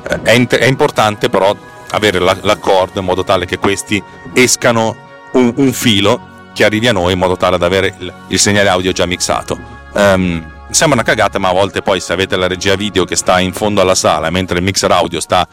eh, 0.09 0.21
è, 0.23 0.45
è, 0.45 0.65
importante 0.65 1.29
però 1.29 1.55
avere 1.91 2.19
la, 2.19 2.35
l'accordo 2.41 2.99
in 2.99 3.05
modo 3.05 3.23
tale 3.23 3.45
che 3.45 3.57
questi 3.59 4.03
escano 4.33 4.93
un, 5.31 5.53
un 5.55 5.71
filo 5.71 6.49
che 6.53 6.65
arrivi 6.65 6.89
a 6.89 6.91
noi 6.91 7.13
in 7.13 7.19
modo 7.19 7.37
tale 7.37 7.57
da 7.57 7.65
avere 7.65 7.95
il, 7.97 8.13
il 8.27 8.39
segnale 8.39 8.67
audio 8.67 8.91
già 8.91 9.05
mixato. 9.05 9.57
Um, 9.93 10.45
sembra 10.69 10.99
una 10.99 11.07
cagata, 11.07 11.39
ma 11.39 11.47
a 11.47 11.53
volte 11.53 11.81
poi 11.81 12.01
se 12.01 12.11
avete 12.11 12.35
la 12.35 12.47
regia 12.47 12.75
video 12.75 13.05
che 13.05 13.15
sta 13.15 13.39
in 13.39 13.53
fondo 13.53 13.79
alla 13.79 13.95
sala, 13.95 14.29
mentre 14.29 14.57
il 14.57 14.63
mixer 14.63 14.91
audio 14.91 15.21
sta 15.21 15.47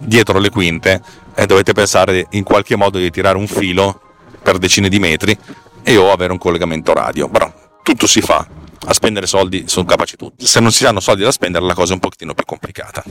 dietro 0.00 0.38
le 0.38 0.50
quinte, 0.50 1.00
eh, 1.34 1.46
dovete 1.46 1.72
pensare 1.72 2.26
in 2.30 2.42
qualche 2.42 2.76
modo 2.76 2.98
di 2.98 3.10
tirare 3.10 3.36
un 3.36 3.46
filo 3.46 4.00
per 4.42 4.58
decine 4.58 4.88
di 4.88 4.98
metri 4.98 5.36
e 5.82 5.96
o 5.96 6.10
avere 6.10 6.32
un 6.32 6.38
collegamento 6.38 6.92
radio. 6.92 7.28
Però 7.28 7.52
tutto 7.82 8.06
si 8.06 8.20
fa. 8.20 8.46
A 8.86 8.94
spendere 8.94 9.26
soldi 9.26 9.64
sono 9.66 9.84
capaci 9.84 10.16
tutti. 10.16 10.46
Se 10.46 10.58
non 10.58 10.72
si 10.72 10.86
hanno 10.86 11.00
soldi 11.00 11.22
da 11.22 11.30
spendere, 11.30 11.64
la 11.64 11.74
cosa 11.74 11.90
è 11.90 11.94
un 11.94 12.00
pochettino 12.00 12.34
più 12.34 12.44
complicata. 12.44 13.04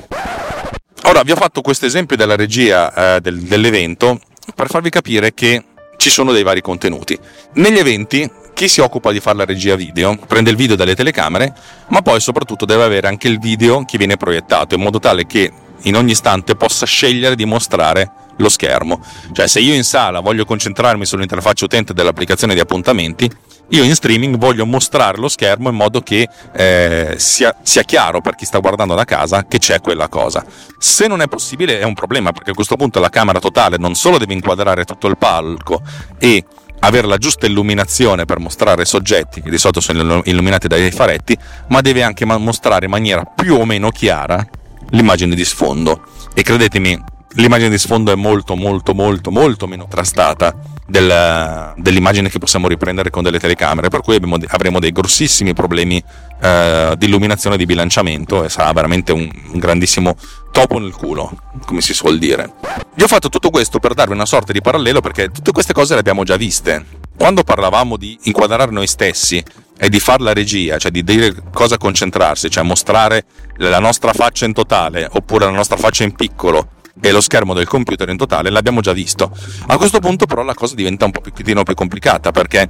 Ora, 1.04 1.22
vi 1.22 1.32
ho 1.32 1.36
fatto 1.36 1.62
questo 1.62 1.86
esempio 1.86 2.16
della 2.16 2.36
regia 2.36 3.16
eh, 3.16 3.22
del, 3.22 3.40
dell'evento 3.42 4.20
per 4.56 4.68
farvi 4.68 4.90
capire 4.90 5.34
che 5.34 5.64
ci 5.98 6.10
sono 6.10 6.32
dei 6.32 6.44
vari 6.44 6.62
contenuti. 6.62 7.18
Negli 7.54 7.78
eventi 7.78 8.30
chi 8.54 8.68
si 8.68 8.82
occupa 8.82 9.12
di 9.12 9.20
fare 9.20 9.38
la 9.38 9.46
regia 9.46 9.76
video 9.76 10.18
prende 10.28 10.50
il 10.50 10.56
video 10.56 10.76
dalle 10.76 10.96
telecamere, 10.96 11.54
ma 11.90 12.02
poi 12.02 12.20
soprattutto 12.20 12.66
deve 12.66 12.84
avere 12.84 13.08
anche 13.08 13.28
il 13.28 13.40
video 13.40 13.86
che 13.86 13.98
viene 13.98 14.18
proiettato 14.18 14.76
in 14.76 14.82
modo 14.82 15.00
tale 15.00 15.26
che 15.26 15.52
in 15.84 15.96
ogni 15.96 16.12
istante 16.12 16.56
possa 16.56 16.86
scegliere 16.86 17.36
di 17.36 17.46
mostrare 17.46 18.12
lo 18.38 18.50
schermo. 18.50 19.02
Cioè 19.32 19.48
se 19.48 19.60
io 19.60 19.74
in 19.74 19.84
sala 19.84 20.20
voglio 20.20 20.46
concentrarmi 20.46 21.06
sull'interfaccia 21.06 21.66
utente 21.66 21.94
dell'applicazione 21.94 22.54
di 22.54 22.60
appuntamenti, 22.60 23.30
io 23.72 23.84
in 23.84 23.94
streaming 23.94 24.38
voglio 24.38 24.66
mostrare 24.66 25.18
lo 25.18 25.28
schermo 25.28 25.70
in 25.70 25.76
modo 25.76 26.02
che 26.02 26.28
eh, 26.54 27.16
sia, 27.18 27.56
sia, 27.62 27.84
chiaro 27.84 28.20
per 28.20 28.36
chi 28.36 28.46
sta 28.46 28.58
guardando 28.60 28.96
da 28.96 29.06
casa 29.06 29.46
che 29.46 29.60
c'è 29.60 29.80
quella 29.80 30.08
cosa. 30.08 30.44
Se 30.80 31.08
non 31.08 31.22
è 31.22 31.28
possibile 31.28 31.80
è 31.80 31.84
un 31.84 31.94
problema 31.94 32.32
perché 32.32 32.52
a 32.52 32.56
questo 32.56 32.76
punto 32.76 33.00
la 33.00 33.10
camera 33.10 33.40
totale 33.40 33.78
non 33.78 33.94
solo 33.94 34.18
deve 34.18 34.34
inquadrare 34.34 34.86
tutto 34.86 35.08
il 35.08 35.18
palco 35.18 35.82
e 36.18 36.44
avere 36.80 37.08
la 37.08 37.18
giusta 37.18 37.46
illuminazione 37.46 38.26
per 38.26 38.40
mostrare 38.40 38.86
soggetti 38.86 39.42
che 39.42 39.50
di 39.50 39.58
solito 39.58 39.82
sono 39.82 40.22
illuminati 40.24 40.68
dai 40.68 40.90
faretti, 40.92 41.38
ma 41.68 41.82
deve 41.82 42.02
anche 42.02 42.26
mostrare 42.26 42.86
in 42.86 42.92
maniera 42.92 43.24
più 43.24 43.56
o 43.56 43.66
meno 43.66 43.90
chiara 43.92 44.48
l'immagine 44.90 45.36
di 45.36 45.46
sfondo. 45.46 46.02
E 46.34 46.42
credetemi, 46.42 47.02
l'immagine 47.34 47.70
di 47.70 47.78
sfondo 47.78 48.12
è 48.12 48.16
molto 48.16 48.56
molto 48.56 48.94
molto 48.94 49.32
molto 49.32 49.68
meno 49.68 49.88
trastata 49.88 50.78
del, 50.90 51.74
dell'immagine 51.78 52.30
che 52.30 52.40
possiamo 52.40 52.68
riprendere 52.68 53.10
con 53.10 53.24
delle 53.24 53.40
telecamere, 53.40 53.90
per 53.90 54.02
cui 54.02 54.16
abbiamo, 54.16 54.38
avremo 54.48 54.80
dei 54.80 54.92
grossissimi 54.92 55.54
problemi 55.54 56.04
eh, 56.42 56.96
di 56.98 57.06
illuminazione 57.06 57.56
e 57.56 57.58
di 57.60 57.66
bilanciamento 57.66 58.44
e 58.44 58.50
sarà 58.50 58.72
veramente 58.74 59.12
un, 59.12 59.30
un 59.52 59.60
grandissimo 59.60 60.16
topo 60.52 60.80
nel 60.80 60.92
culo, 60.92 61.32
come 61.66 61.82
si 61.82 61.94
suol 61.94 62.18
dire. 62.18 62.54
Vi 62.96 63.04
ho 63.04 63.08
fatto 63.08 63.30
tutto 63.30 63.50
questo 63.50 63.80
per 63.80 63.94
darvi 63.94 64.14
una 64.14 64.26
sorta 64.26 64.52
di 64.52 64.62
parallelo 64.62 65.00
perché 65.00 65.30
tutte 65.30 65.52
queste 65.52 65.74
cose 65.74 65.94
le 65.94 66.00
abbiamo 66.00 66.24
già 66.24 66.36
viste. 66.36 66.86
Quando 67.16 67.44
parlavamo 67.44 67.98
di 67.98 68.18
inquadrare 68.24 68.72
noi 68.72 68.88
stessi 68.88 69.44
e 69.78 69.90
di 69.90 70.00
fare 70.00 70.24
la 70.24 70.34
regia, 70.34 70.78
cioè 70.78 70.92
di 70.92 71.04
dire 71.04 71.36
cosa 71.54 71.78
concentrarsi, 71.78 72.50
cioè 72.50 72.64
mostrare 72.64 73.26
la 73.58 73.80
nostra 73.80 74.14
faccia 74.14 74.46
in 74.46 74.54
totale 74.54 75.08
oppure 75.12 75.46
la 75.46 75.52
nostra 75.52 75.78
faccia 75.78 76.04
in 76.04 76.14
piccolo 76.14 76.79
e 77.02 77.12
lo 77.12 77.22
schermo 77.22 77.54
del 77.54 77.68
computer 77.68 78.10
in 78.10 78.18
totale 78.18 78.50
l'abbiamo 78.50 78.82
già 78.82 78.94
visto. 78.94 79.32
A 79.68 79.78
questo 79.78 80.00
punto 80.00 80.26
però 80.26 80.44
la 80.44 80.54
cosa 80.54 80.76
diventa 80.76 81.06
un 81.06 81.12
pochettino 81.12 81.64
più 81.64 81.74
complicata 81.74 82.32
perché 82.32 82.70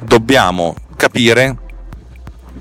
dobbiamo 0.00 0.74
capire 0.96 1.58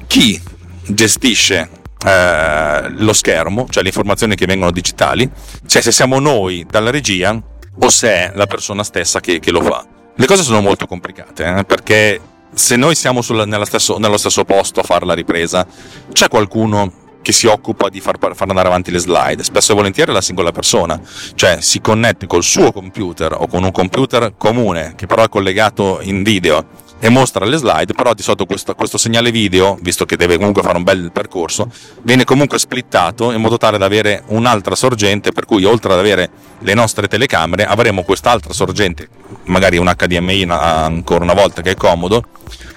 chi 0.08 0.42
gestisce 0.88 1.70
eh, 2.06 2.90
lo 2.90 3.14
schermo, 3.14 3.68
cioè 3.70 3.82
le 3.82 3.90
informazioni 3.90 4.36
che 4.36 4.46
vengono 4.46 4.72
digitali, 4.72 5.30
cioè 5.66 5.82
se 5.82 5.92
siamo 5.92 6.20
noi 6.20 6.66
dalla 6.70 6.92
regia 6.92 7.42
o 7.78 7.90
se 7.90 8.10
è 8.10 8.32
la 8.36 8.46
persona 8.46 8.84
stessa 8.84 9.20
che, 9.20 9.40
che 9.40 9.52
lo 9.52 9.62
fa. 9.62 9.86
Le 10.16 10.26
cose 10.26 10.44
sono 10.44 10.62
molto 10.62 10.86
complicate 10.86 11.58
eh, 11.58 11.64
perché 11.66 12.22
se 12.54 12.78
noi 12.78 12.96
siamo 12.96 13.22
sul, 13.22 13.46
stesso, 13.64 13.98
nello 13.98 14.18
stesso 14.18 14.46
posto 14.46 14.80
a 14.80 14.84
fare 14.84 15.06
la 15.06 15.14
ripresa, 15.14 15.66
c'è 16.12 16.28
qualcuno 16.30 17.04
che 17.26 17.32
si 17.32 17.48
occupa 17.48 17.90
di 17.90 18.00
far, 18.02 18.20
far, 18.20 18.36
andare 18.50 18.68
avanti 18.68 18.92
le 18.92 19.00
slide, 19.00 19.44
spesso 19.44 19.72
e 19.72 19.76
volentieri 19.76 20.14
la 20.14 20.22
singola 20.22 20.52
persona, 20.52 21.02
cioè 21.34 21.58
si 21.60 21.82
connette 21.82 22.28
col 22.28 22.44
suo 22.44 22.72
computer 22.72 23.34
o 23.36 23.48
con 23.48 23.64
un 23.64 23.72
computer 23.72 24.36
comune 24.38 24.94
che 24.96 25.08
però 25.08 25.24
è 25.24 25.28
collegato 25.28 26.02
in 26.04 26.22
video 26.22 26.84
e 27.00 27.10
mostra 27.10 27.44
le 27.46 27.58
slide, 27.58 27.96
però 27.96 28.14
di 28.14 28.22
sotto 28.22 28.46
questo, 28.46 28.76
questo, 28.76 29.00
segnale 29.00 29.32
video, 29.32 29.76
visto 29.82 30.06
che 30.06 30.18
deve 30.18 30.38
comunque 30.38 30.62
fare 30.62 30.78
un 30.78 30.84
bel 30.84 31.12
percorso, 31.12 31.68
viene 32.04 32.26
comunque 32.26 32.60
splittato 32.60 33.32
in 33.32 33.42
modo 33.42 33.58
tale 33.58 33.80
da 33.80 33.86
avere 33.86 34.22
un'altra 34.28 34.76
sorgente, 34.76 35.32
per 35.32 35.46
cui 35.46 35.64
oltre 35.64 35.94
ad 35.94 35.98
avere 35.98 36.30
le 36.60 36.74
nostre 36.76 37.08
telecamere 37.08 37.66
avremo 37.66 38.04
quest'altra 38.04 38.54
sorgente, 38.54 39.10
magari 39.46 39.78
un 39.78 39.92
HDMI 39.92 40.44
ancora 40.44 41.24
una 41.24 41.34
volta 41.34 41.64
che 41.64 41.72
è 41.72 41.76
comodo, 41.76 42.24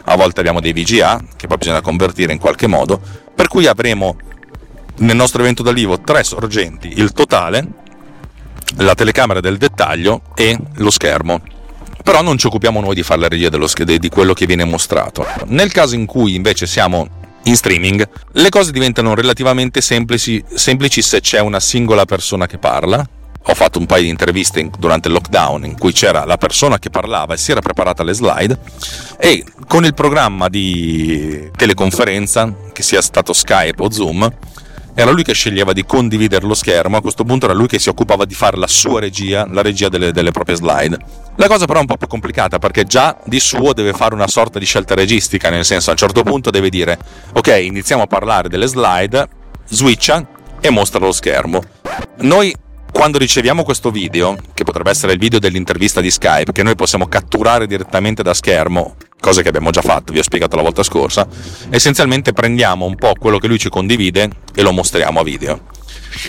a 0.05 0.17
volte 0.17 0.41
abbiamo 0.41 0.61
dei 0.61 0.73
VGA 0.73 1.23
che 1.37 1.47
poi 1.47 1.59
bisogna 1.59 1.83
convertire 1.83 2.33
in 2.33 2.39
qualche 2.39 2.67
modo, 2.67 2.99
per 3.35 3.49
cui 3.49 3.67
avremo 3.67 4.17
nel 4.99 5.17
nostro 5.17 5.43
evento 5.43 5.63
dall'Ivo 5.63 6.01
tre 6.01 6.25
sorgenti, 6.25 6.93
il 6.97 7.13
totale, 7.13 7.67
la 8.77 8.95
telecamera 8.95 9.41
del 9.41 9.57
dettaglio 9.57 10.23
e 10.35 10.57
lo 10.77 10.91
schermo 10.91 11.41
però 12.09 12.23
non 12.23 12.39
ci 12.39 12.47
occupiamo 12.47 12.81
noi 12.81 12.95
di 12.95 13.03
fare 13.03 13.21
la 13.21 13.29
regia 13.29 13.51
dello, 13.51 13.69
di 13.85 14.09
quello 14.09 14.33
che 14.33 14.47
viene 14.47 14.65
mostrato. 14.65 15.27
Nel 15.49 15.71
caso 15.73 15.95
in 15.95 16.07
cui 16.07 16.37
invece 16.37 16.67
siamo 16.67 17.07
in 17.43 17.55
streaming, 17.55 18.09
le 18.33 18.49
cose 18.49 18.73
diventano 18.73 19.15
relativamente 19.15 19.83
semplici, 19.83 20.43
semplici 20.55 21.03
se 21.03 21.21
c'è 21.21 21.41
una 21.41 21.61
singola 21.61 22.07
persona 22.07 22.47
che 22.47 22.57
parla. 22.57 23.07
Ho 23.51 23.55
fatto 23.55 23.79
un 23.79 23.85
paio 23.85 24.05
di 24.05 24.09
interviste 24.09 24.71
durante 24.79 25.09
il 25.09 25.15
lockdown 25.15 25.67
in 25.67 25.79
cui 25.79 25.93
c'era 25.93 26.25
la 26.25 26.39
persona 26.39 26.79
che 26.79 26.89
parlava 26.89 27.35
e 27.35 27.37
si 27.37 27.51
era 27.51 27.61
preparata 27.61 28.03
le 28.03 28.15
slide 28.15 28.59
e 29.19 29.45
con 29.67 29.85
il 29.85 29.93
programma 29.93 30.49
di 30.49 31.51
teleconferenza, 31.57 32.51
che 32.73 32.83
sia 32.83 33.03
stato 33.03 33.35
Skype 33.35 33.83
o 33.83 33.91
Zoom, 33.91 34.31
era 34.99 35.13
lui 35.13 35.23
che 35.23 35.33
sceglieva 35.33 35.73
di 35.73 35.85
condividere 35.85 36.45
lo 36.45 36.55
schermo, 36.55 36.97
a 36.97 37.01
questo 37.01 37.23
punto 37.23 37.45
era 37.45 37.55
lui 37.55 37.69
che 37.69 37.79
si 37.79 37.89
occupava 37.89 38.25
di 38.25 38.35
fare 38.35 38.57
la 38.57 38.67
sua 38.67 38.99
regia, 38.99 39.47
la 39.49 39.63
regia 39.63 39.89
delle, 39.89 40.11
delle 40.11 40.33
proprie 40.33 40.57
slide. 40.57 40.99
La 41.37 41.47
cosa 41.47 41.67
però 41.67 41.79
è 41.79 41.83
un 41.83 41.87
po' 41.87 41.97
più 41.97 42.09
complicata 42.09 42.59
perché 42.59 42.83
già 42.83 43.17
di 43.25 43.39
suo 43.39 43.73
deve 43.75 43.93
fare 43.93 44.13
una 44.17 44.27
sorta 44.27 44.59
di 44.59 44.65
scelta 44.65 44.97
registica, 44.97 45.51
nel 45.51 45.65
senso 45.65 45.91
a 45.91 45.93
un 45.93 45.99
certo 45.99 46.25
punto 46.25 46.51
deve 46.51 46.69
dire 46.69 46.99
ok, 47.33 47.61
iniziamo 47.63 48.03
a 48.03 48.07
parlare 48.09 48.49
delle 48.49 48.67
slide, 48.67 49.29
switcha 49.69 50.27
e 50.61 50.69
mostra 50.71 50.99
lo 50.99 51.13
schermo. 51.13 51.63
Noi 52.23 52.53
quando 52.99 53.19
riceviamo 53.19 53.63
questo 53.63 53.93
video, 53.93 54.37
che 54.55 54.65
potrebbe 54.65 54.91
essere 54.91 55.13
il 55.13 55.21
video 55.21 55.39
dell'intervista 55.39 56.01
di 56.01 56.11
Skype, 56.11 56.51
che 56.51 56.65
noi 56.65 56.75
possiamo 56.75 57.07
catturare 57.07 57.69
direttamente 57.69 58.25
da 58.25 58.35
schermo, 58.35 58.97
cosa 59.21 59.41
che 59.41 59.47
abbiamo 59.47 59.71
già 59.71 59.83
fatto, 59.83 60.13
vi 60.13 60.19
ho 60.19 60.23
spiegato 60.25 60.57
la 60.57 60.63
volta 60.63 60.83
scorsa, 60.83 61.25
essenzialmente 61.71 62.33
prendiamo 62.33 62.87
un 62.87 62.97
po' 62.97 63.13
quello 63.17 63.39
che 63.39 63.47
lui 63.47 63.57
ci 63.57 63.69
condivide 63.69 64.29
e 64.53 64.63
lo 64.63 64.73
mostriamo 64.73 65.21
a 65.21 65.23
video. 65.23 65.61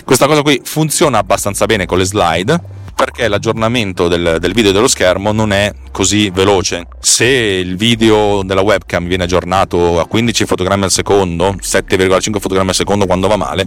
Questa 0.04 0.28
cosa 0.28 0.42
qui 0.42 0.60
funziona 0.62 1.18
abbastanza 1.18 1.66
bene 1.66 1.86
con 1.86 1.98
le 1.98 2.04
slide, 2.04 2.60
perché 2.94 3.26
l'aggiornamento 3.26 4.06
del, 4.06 4.36
del, 4.38 4.52
video 4.52 4.70
dello 4.70 4.86
schermo 4.86 5.32
non 5.32 5.52
è 5.52 5.72
così 5.90 6.30
veloce. 6.30 6.86
Se 7.00 7.26
il 7.26 7.76
video 7.76 8.44
della 8.44 8.60
webcam 8.60 9.08
viene 9.08 9.24
aggiornato 9.24 9.98
a 9.98 10.06
15 10.06 10.44
fotogrammi 10.44 10.84
al 10.84 10.92
secondo, 10.92 11.50
7,5 11.60 12.38
fotogrammi 12.38 12.68
al 12.68 12.74
secondo 12.76 13.06
quando 13.06 13.26
va 13.26 13.36
male, 13.36 13.66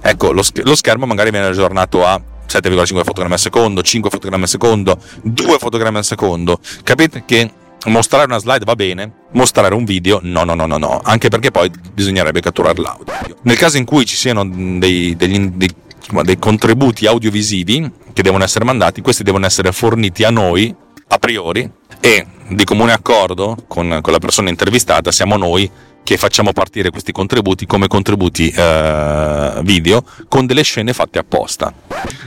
ecco 0.00 0.32
lo, 0.32 0.42
lo 0.62 0.74
schermo 0.74 1.04
magari 1.04 1.30
viene 1.30 1.44
aggiornato 1.44 2.06
a 2.06 2.36
7,5 2.48 3.04
fotogrammi 3.04 3.32
al 3.34 3.38
secondo, 3.38 3.82
5 3.82 4.10
fotogrammi 4.10 4.42
al 4.42 4.48
secondo, 4.48 4.98
2 5.22 5.58
fotogrammi 5.58 5.98
al 5.98 6.04
secondo. 6.04 6.58
Capite 6.82 7.24
che 7.26 7.50
mostrare 7.86 8.24
una 8.24 8.38
slide 8.38 8.64
va 8.64 8.74
bene, 8.74 9.12
mostrare 9.32 9.74
un 9.74 9.84
video 9.84 10.20
no, 10.22 10.44
no, 10.44 10.54
no, 10.54 10.66
no, 10.66 10.78
no, 10.78 11.00
anche 11.04 11.28
perché 11.28 11.50
poi 11.50 11.70
bisognerebbe 11.92 12.40
catturare 12.40 12.80
l'audio. 12.80 13.14
Nel 13.42 13.56
caso 13.56 13.76
in 13.76 13.84
cui 13.84 14.04
ci 14.04 14.16
siano 14.16 14.44
dei, 14.46 15.14
degli, 15.16 15.38
dei 15.50 15.74
dei 16.22 16.38
contributi 16.38 17.06
audiovisivi 17.06 17.90
che 18.12 18.22
devono 18.22 18.42
essere 18.42 18.64
mandati, 18.64 19.02
questi 19.02 19.22
devono 19.22 19.46
essere 19.46 19.72
forniti 19.72 20.24
a 20.24 20.30
noi 20.30 20.74
a 21.08 21.18
priori 21.18 21.70
e 22.00 22.26
di 22.48 22.64
comune 22.64 22.92
accordo 22.92 23.56
con, 23.66 23.98
con 24.00 24.12
la 24.12 24.18
persona 24.18 24.48
intervistata 24.48 25.12
siamo 25.12 25.36
noi 25.36 25.70
che 26.08 26.16
facciamo 26.16 26.54
partire 26.54 26.88
questi 26.88 27.12
contributi 27.12 27.66
come 27.66 27.86
contributi 27.86 28.48
eh, 28.48 29.60
video 29.62 30.02
con 30.26 30.46
delle 30.46 30.62
scene 30.62 30.94
fatte 30.94 31.18
apposta. 31.18 31.70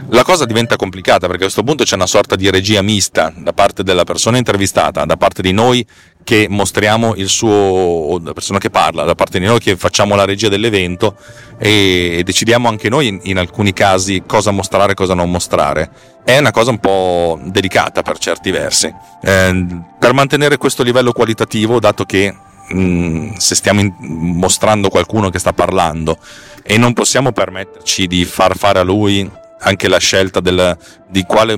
La 0.09 0.21
cosa 0.21 0.45
diventa 0.45 0.75
complicata 0.75 1.25
perché 1.25 1.41
a 1.41 1.45
questo 1.45 1.63
punto 1.63 1.83
c'è 1.83 1.95
una 1.95 2.05
sorta 2.05 2.35
di 2.35 2.47
regia 2.51 2.83
mista 2.83 3.33
da 3.35 3.53
parte 3.53 3.81
della 3.81 4.03
persona 4.03 4.37
intervistata, 4.37 5.03
da 5.05 5.17
parte 5.17 5.41
di 5.41 5.51
noi 5.51 5.83
che 6.23 6.45
mostriamo 6.47 7.15
il 7.15 7.27
suo, 7.27 8.19
la 8.23 8.33
persona 8.33 8.59
che 8.59 8.69
parla, 8.69 9.03
da 9.03 9.15
parte 9.15 9.39
di 9.39 9.47
noi 9.47 9.59
che 9.59 9.75
facciamo 9.75 10.13
la 10.13 10.25
regia 10.25 10.47
dell'evento 10.47 11.15
e 11.57 12.21
decidiamo 12.23 12.67
anche 12.67 12.87
noi 12.87 13.07
in, 13.07 13.19
in 13.23 13.39
alcuni 13.39 13.73
casi 13.73 14.21
cosa 14.27 14.51
mostrare 14.51 14.91
e 14.91 14.95
cosa 14.95 15.15
non 15.15 15.31
mostrare. 15.31 15.89
È 16.23 16.37
una 16.37 16.51
cosa 16.51 16.69
un 16.69 16.77
po' 16.77 17.39
delicata 17.45 18.03
per 18.03 18.19
certi 18.19 18.51
versi. 18.51 18.93
Eh, 19.23 19.65
per 19.97 20.13
mantenere 20.13 20.57
questo 20.57 20.83
livello 20.83 21.13
qualitativo, 21.13 21.79
dato 21.79 22.05
che 22.05 22.31
mh, 22.73 23.33
se 23.37 23.55
stiamo 23.55 23.79
in, 23.79 23.93
mostrando 23.99 24.89
qualcuno 24.89 25.29
che 25.29 25.39
sta 25.39 25.53
parlando 25.53 26.17
e 26.63 26.77
non 26.77 26.93
possiamo 26.93 27.31
permetterci 27.31 28.07
di 28.07 28.25
far 28.25 28.55
fare 28.55 28.79
a 28.79 28.83
lui 28.83 29.29
anche 29.63 29.87
la 29.87 29.99
scelta 29.99 30.39
del, 30.39 30.77
di, 31.07 31.23
quale, 31.23 31.55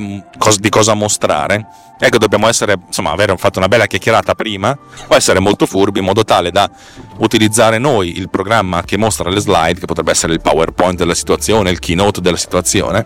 di 0.60 0.70
cosa 0.70 0.94
mostrare, 0.94 1.66
ecco 1.98 2.18
dobbiamo 2.18 2.48
essere, 2.48 2.76
insomma, 2.88 3.12
aver 3.12 3.34
fatto 3.38 3.60
una 3.60 3.70
bella 3.70 3.86
chiacchierata 3.86 4.36
prima, 4.36 4.78
o 5.08 5.16
essere 5.16 5.40
molto 5.40 5.66
furbi 5.66 6.00
in 6.00 6.06
modo 6.06 6.26
tale 6.26 6.52
da 6.52 6.70
utilizzare 7.18 7.78
noi 7.78 8.18
il 8.18 8.30
programma 8.30 8.84
che 8.84 8.98
mostra 8.98 9.30
le 9.30 9.40
slide, 9.40 9.80
che 9.80 9.86
potrebbe 9.86 10.12
essere 10.12 10.34
il 10.34 10.42
PowerPoint 10.42 10.98
della 10.98 11.16
situazione, 11.16 11.70
il 11.70 11.80
keynote 11.80 12.20
della 12.20 12.36
situazione, 12.36 13.06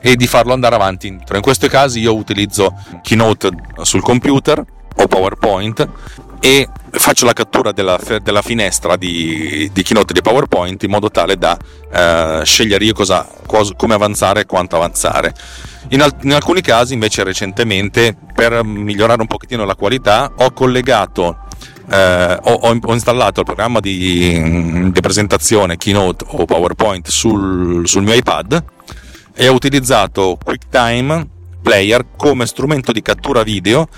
e 0.00 0.16
di 0.16 0.26
farlo 0.26 0.52
andare 0.52 0.74
avanti. 0.74 1.06
In 1.08 1.40
questi 1.40 1.68
casi 1.68 2.00
io 2.00 2.14
utilizzo 2.14 2.74
Keynote 3.02 3.50
sul 3.82 4.02
computer 4.02 4.64
o 4.94 5.06
PowerPoint 5.06 5.88
e 6.40 6.68
faccio 6.90 7.24
la 7.24 7.32
cattura 7.32 7.72
della, 7.72 7.98
della 8.22 8.42
finestra 8.42 8.96
di, 8.96 9.70
di, 9.72 9.82
Keynote 9.82 10.12
di 10.12 10.22
PowerPoint 10.22 10.82
in 10.82 10.90
modo 10.90 11.10
tale 11.10 11.36
da 11.36 11.56
eh, 11.92 12.42
scegliere 12.44 12.84
io 12.84 12.94
cosa, 12.94 13.26
cosa, 13.46 13.74
come 13.74 13.94
avanzare 13.94 14.42
e 14.42 14.46
quanto 14.46 14.76
avanzare. 14.76 15.34
In, 15.88 16.02
al, 16.02 16.14
in, 16.22 16.32
alcuni 16.32 16.60
casi 16.60 16.94
invece 16.94 17.24
recentemente 17.24 18.16
per 18.34 18.62
migliorare 18.64 19.20
un 19.20 19.26
pochettino 19.26 19.64
la 19.64 19.74
qualità 19.74 20.32
ho 20.36 20.52
collegato 20.52 21.46
eh, 21.90 22.38
ho, 22.40 22.52
ho, 22.52 22.92
installato 22.92 23.40
il 23.40 23.46
programma 23.46 23.80
di, 23.80 24.90
di, 24.92 25.00
presentazione 25.00 25.78
Keynote 25.78 26.24
o 26.28 26.44
PowerPoint 26.44 27.08
sul, 27.08 27.88
sul 27.88 28.02
mio 28.02 28.12
iPad 28.12 28.62
e 29.34 29.48
ho 29.48 29.54
utilizzato 29.54 30.38
QuickTime 30.42 31.36
Player 31.62 32.06
come 32.16 32.46
strumento 32.46 32.92
di 32.92 33.02
cattura 33.02 33.42
video 33.42 33.88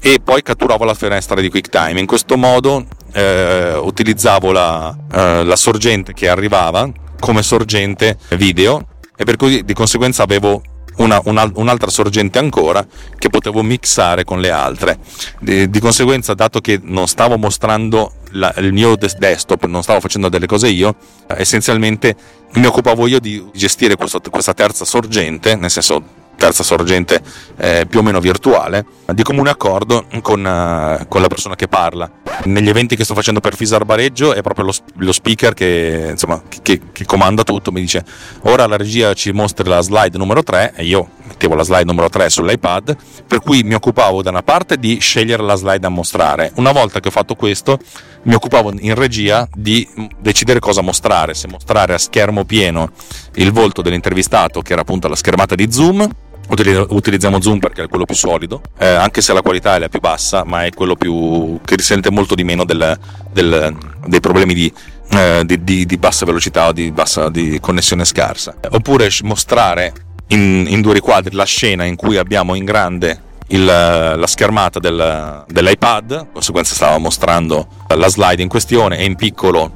e 0.00 0.18
poi 0.22 0.42
catturavo 0.42 0.84
la 0.84 0.94
finestra 0.94 1.40
di 1.40 1.50
QuickTime. 1.50 2.00
In 2.00 2.06
questo 2.06 2.36
modo 2.36 2.86
eh, 3.12 3.74
utilizzavo 3.74 4.52
la, 4.52 4.96
eh, 5.12 5.44
la, 5.44 5.56
sorgente 5.56 6.12
che 6.14 6.28
arrivava 6.28 6.90
come 7.18 7.42
sorgente 7.42 8.16
video 8.30 8.86
e 9.16 9.24
per 9.24 9.36
cui 9.36 9.64
di 9.64 9.74
conseguenza 9.74 10.22
avevo 10.22 10.62
una, 10.96 11.20
una, 11.24 11.50
un'altra 11.54 11.90
sorgente 11.90 12.38
ancora 12.38 12.86
che 13.18 13.28
potevo 13.28 13.62
mixare 13.62 14.24
con 14.24 14.40
le 14.40 14.50
altre. 14.50 14.98
Di, 15.38 15.68
di 15.68 15.80
conseguenza, 15.80 16.34
dato 16.34 16.60
che 16.60 16.80
non 16.82 17.06
stavo 17.06 17.36
mostrando 17.36 18.12
la, 18.32 18.52
il 18.58 18.72
mio 18.72 18.96
desktop, 18.96 19.64
non 19.66 19.82
stavo 19.82 20.00
facendo 20.00 20.28
delle 20.28 20.46
cose 20.46 20.68
io, 20.68 20.94
essenzialmente 21.28 22.16
mi 22.54 22.66
occupavo 22.66 23.06
io 23.06 23.20
di 23.20 23.44
gestire 23.52 23.96
questo, 23.96 24.20
questa 24.30 24.54
terza 24.54 24.84
sorgente, 24.84 25.56
nel 25.56 25.70
senso 25.70 26.18
terza 26.40 26.62
sorgente 26.62 27.20
eh, 27.58 27.84
più 27.86 27.98
o 27.98 28.02
meno 28.02 28.18
virtuale, 28.18 28.86
di 29.12 29.22
comune 29.22 29.50
accordo 29.50 30.06
con, 30.22 30.40
uh, 30.40 31.06
con, 31.06 31.20
la 31.20 31.28
persona 31.28 31.54
che 31.54 31.68
parla. 31.68 32.10
Negli 32.44 32.70
eventi 32.70 32.96
che 32.96 33.04
sto 33.04 33.12
facendo 33.12 33.40
per 33.40 33.54
Fisar 33.54 33.84
Bareggio 33.84 34.32
è 34.32 34.40
proprio 34.40 34.64
lo, 34.64 34.72
lo 34.96 35.12
speaker 35.12 35.52
che, 35.52 36.08
insomma, 36.12 36.42
che, 36.62 36.80
che, 36.92 37.04
comanda 37.04 37.42
tutto, 37.42 37.70
mi 37.70 37.82
dice 37.82 38.02
ora 38.44 38.66
la 38.66 38.78
regia 38.78 39.12
ci 39.12 39.32
mostra 39.32 39.68
la 39.68 39.82
slide 39.82 40.16
numero 40.16 40.42
3 40.42 40.72
e 40.76 40.84
io 40.84 41.10
mettevo 41.28 41.54
la 41.54 41.62
slide 41.62 41.84
numero 41.84 42.08
3 42.08 42.30
sull'iPad, 42.30 42.96
per 43.26 43.40
cui 43.40 43.62
mi 43.62 43.74
occupavo 43.74 44.22
da 44.22 44.30
una 44.30 44.42
parte 44.42 44.78
di 44.78 44.98
scegliere 44.98 45.42
la 45.42 45.56
slide 45.56 45.80
da 45.80 45.90
mostrare. 45.90 46.52
Una 46.54 46.72
volta 46.72 47.00
che 47.00 47.08
ho 47.08 47.12
fatto 47.12 47.34
questo, 47.34 47.78
mi 48.22 48.32
occupavo 48.32 48.72
in 48.78 48.94
regia 48.94 49.46
di 49.52 49.86
decidere 50.18 50.58
cosa 50.58 50.80
mostrare, 50.80 51.34
se 51.34 51.48
mostrare 51.48 51.92
a 51.92 51.98
schermo 51.98 52.44
pieno 52.44 52.92
il 53.34 53.52
volto 53.52 53.82
dell'intervistato, 53.82 54.62
che 54.62 54.72
era 54.72 54.80
appunto 54.80 55.06
la 55.06 55.16
schermata 55.16 55.54
di 55.54 55.70
Zoom, 55.70 56.08
utilizziamo 56.48 57.40
Zoom 57.40 57.58
perché 57.58 57.84
è 57.84 57.88
quello 57.88 58.04
più 58.04 58.14
solido, 58.14 58.60
eh, 58.78 58.86
anche 58.86 59.20
se 59.20 59.32
la 59.32 59.42
qualità 59.42 59.76
è 59.76 59.78
la 59.78 59.88
più 59.88 60.00
bassa, 60.00 60.44
ma 60.44 60.64
è 60.64 60.70
quello 60.70 60.96
più, 60.96 61.60
che 61.64 61.76
risente 61.76 62.10
molto 62.10 62.34
di 62.34 62.44
meno 62.44 62.64
del, 62.64 62.98
del, 63.32 63.76
dei 64.06 64.20
problemi 64.20 64.54
di, 64.54 64.72
eh, 65.10 65.42
di, 65.44 65.62
di, 65.62 65.86
di, 65.86 65.96
bassa 65.96 66.24
velocità 66.24 66.68
o 66.68 66.72
di, 66.72 66.90
bassa, 66.90 67.30
connessione 67.60 68.04
scarsa. 68.04 68.56
Oppure 68.70 69.08
mostrare 69.22 69.92
in, 70.28 70.66
in 70.68 70.80
due 70.80 70.94
riquadri 70.94 71.34
la 71.34 71.44
scena 71.44 71.84
in 71.84 71.96
cui 71.96 72.16
abbiamo 72.16 72.54
in 72.54 72.64
grande 72.64 73.28
il, 73.48 73.64
la 73.64 74.26
schermata 74.26 74.78
del, 74.78 75.44
dell'iPad, 75.48 76.20
di 76.20 76.26
conseguenza 76.32 76.74
stava 76.74 76.98
mostrando 76.98 77.66
la 77.88 78.08
slide 78.08 78.42
in 78.42 78.48
questione 78.48 78.98
e 78.98 79.04
in 79.04 79.16
piccolo, 79.16 79.72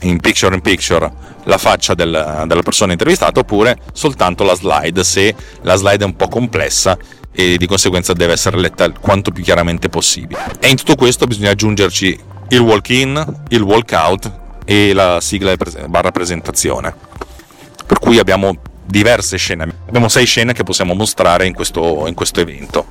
in 0.00 0.20
picture 0.20 0.54
in 0.54 0.60
picture, 0.60 1.10
la 1.44 1.58
faccia 1.58 1.94
del, 1.94 2.44
della 2.46 2.62
persona 2.62 2.92
intervistata, 2.92 3.40
oppure 3.40 3.78
soltanto 3.92 4.44
la 4.44 4.54
slide, 4.54 5.04
se 5.04 5.34
la 5.62 5.76
slide 5.76 6.02
è 6.04 6.06
un 6.06 6.16
po' 6.16 6.28
complessa 6.28 6.96
e 7.32 7.56
di 7.56 7.66
conseguenza 7.66 8.12
deve 8.12 8.32
essere 8.32 8.58
letta 8.58 8.90
quanto 8.92 9.30
più 9.30 9.42
chiaramente 9.42 9.88
possibile. 9.88 10.44
E 10.60 10.68
in 10.68 10.76
tutto 10.76 10.94
questo 10.94 11.26
bisogna 11.26 11.50
aggiungerci 11.50 12.18
il 12.48 12.60
walk-in, 12.60 13.42
il 13.48 13.62
walk-out 13.62 14.30
e 14.64 14.92
la 14.92 15.20
sigla 15.20 15.54
barra 15.88 16.10
presentazione. 16.10 16.94
Per 17.86 17.98
cui 17.98 18.18
abbiamo 18.18 18.56
diverse 18.86 19.36
scene. 19.36 19.66
Abbiamo 19.86 20.08
sei 20.08 20.26
scene 20.26 20.52
che 20.52 20.62
possiamo 20.62 20.94
mostrare 20.94 21.46
in 21.46 21.54
questo, 21.54 22.06
in 22.06 22.14
questo, 22.14 22.40
evento. 22.40 22.86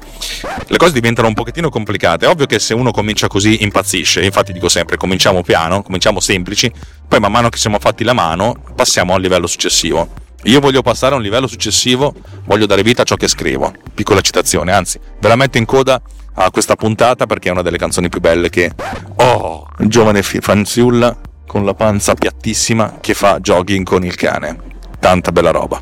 Le 0.67 0.77
cose 0.77 0.93
diventano 0.93 1.27
un 1.27 1.33
pochettino 1.33 1.69
complicate. 1.69 2.25
È 2.25 2.29
ovvio 2.29 2.45
che 2.45 2.59
se 2.59 2.73
uno 2.73 2.91
comincia 2.91 3.27
così 3.27 3.63
impazzisce. 3.63 4.23
Infatti 4.23 4.53
dico 4.53 4.69
sempre, 4.69 4.97
cominciamo 4.97 5.41
piano, 5.41 5.81
cominciamo 5.81 6.19
semplici, 6.19 6.71
poi 7.07 7.19
man 7.19 7.31
mano 7.31 7.49
che 7.49 7.57
siamo 7.57 7.79
fatti 7.79 8.03
la 8.03 8.13
mano 8.13 8.55
passiamo 8.75 9.13
al 9.13 9.21
livello 9.21 9.47
successivo. 9.47 10.21
Io 10.43 10.59
voglio 10.59 10.81
passare 10.81 11.13
a 11.13 11.17
un 11.17 11.23
livello 11.23 11.47
successivo, 11.47 12.13
voglio 12.45 12.65
dare 12.65 12.83
vita 12.83 13.03
a 13.03 13.05
ciò 13.05 13.15
che 13.15 13.27
scrivo. 13.27 13.73
Piccola 13.93 14.19
citazione, 14.19 14.73
anzi, 14.73 14.99
ve 15.19 15.27
la 15.27 15.37
metto 15.37 15.57
in 15.57 15.65
coda 15.65 16.01
a 16.35 16.51
questa 16.51 16.75
puntata 16.75 17.25
perché 17.27 17.47
è 17.47 17.51
una 17.51 17.61
delle 17.61 17.77
canzoni 17.77 18.09
più 18.09 18.19
belle 18.19 18.49
che... 18.49 18.71
Oh, 19.17 19.69
giovane 19.77 20.21
fanciulla 20.21 21.17
con 21.45 21.63
la 21.63 21.73
panza 21.73 22.13
piattissima 22.15 22.97
che 22.99 23.13
fa 23.13 23.39
jogging 23.39 23.85
con 23.85 24.03
il 24.03 24.15
cane 24.15 24.71
tanta 25.03 25.33
bella 25.33 25.51
roba. 25.51 25.81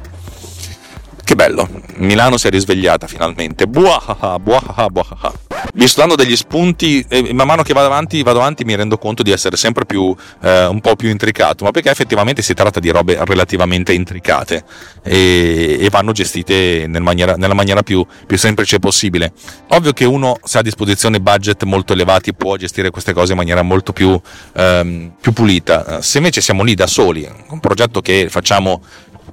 Che 1.23 1.35
bello, 1.35 1.69
Milano 1.97 2.37
si 2.37 2.47
è 2.47 2.49
risvegliata 2.49 3.05
finalmente. 3.05 3.67
Buahaha, 3.67 4.39
buahaha, 4.39 4.87
buahaha. 4.89 5.33
Vi 5.75 5.87
sto 5.87 6.01
dando 6.01 6.15
degli 6.15 6.35
spunti 6.35 7.05
e 7.07 7.31
man 7.31 7.45
mano 7.47 7.61
che 7.61 7.71
vado 7.71 7.85
avanti, 7.85 8.23
vado 8.23 8.39
avanti 8.39 8.65
mi 8.65 8.75
rendo 8.75 8.97
conto 8.97 9.21
di 9.21 9.31
essere 9.31 9.55
sempre 9.55 9.85
più, 9.85 10.13
eh, 10.41 10.65
un 10.65 10.81
po' 10.81 10.95
più 10.95 11.09
intricato, 11.09 11.63
ma 11.63 11.71
perché 11.71 11.89
effettivamente 11.91 12.41
si 12.41 12.53
tratta 12.53 12.79
di 12.79 12.89
robe 12.89 13.17
relativamente 13.23 13.93
intricate 13.93 14.63
e, 15.03 15.77
e 15.79 15.89
vanno 15.89 16.11
gestite 16.11 16.85
nel 16.87 17.01
maniera, 17.01 17.35
nella 17.35 17.53
maniera 17.53 17.83
più, 17.83 18.05
più, 18.25 18.37
semplice 18.37 18.79
possibile. 18.79 19.31
Ovvio 19.69 19.93
che 19.93 20.03
uno 20.03 20.37
se 20.43 20.57
ha 20.57 20.59
a 20.61 20.63
disposizione 20.63 21.21
budget 21.21 21.63
molto 21.63 21.93
elevati 21.93 22.33
può 22.33 22.57
gestire 22.57 22.89
queste 22.89 23.13
cose 23.13 23.33
in 23.33 23.37
maniera 23.37 23.61
molto 23.61 23.93
più, 23.93 24.19
ehm, 24.53 25.13
più 25.21 25.31
pulita. 25.31 26.01
Se 26.01 26.17
invece 26.17 26.41
siamo 26.41 26.63
lì 26.63 26.73
da 26.73 26.87
soli, 26.87 27.29
un 27.49 27.59
progetto 27.59 28.01
che 28.01 28.27
facciamo 28.27 28.81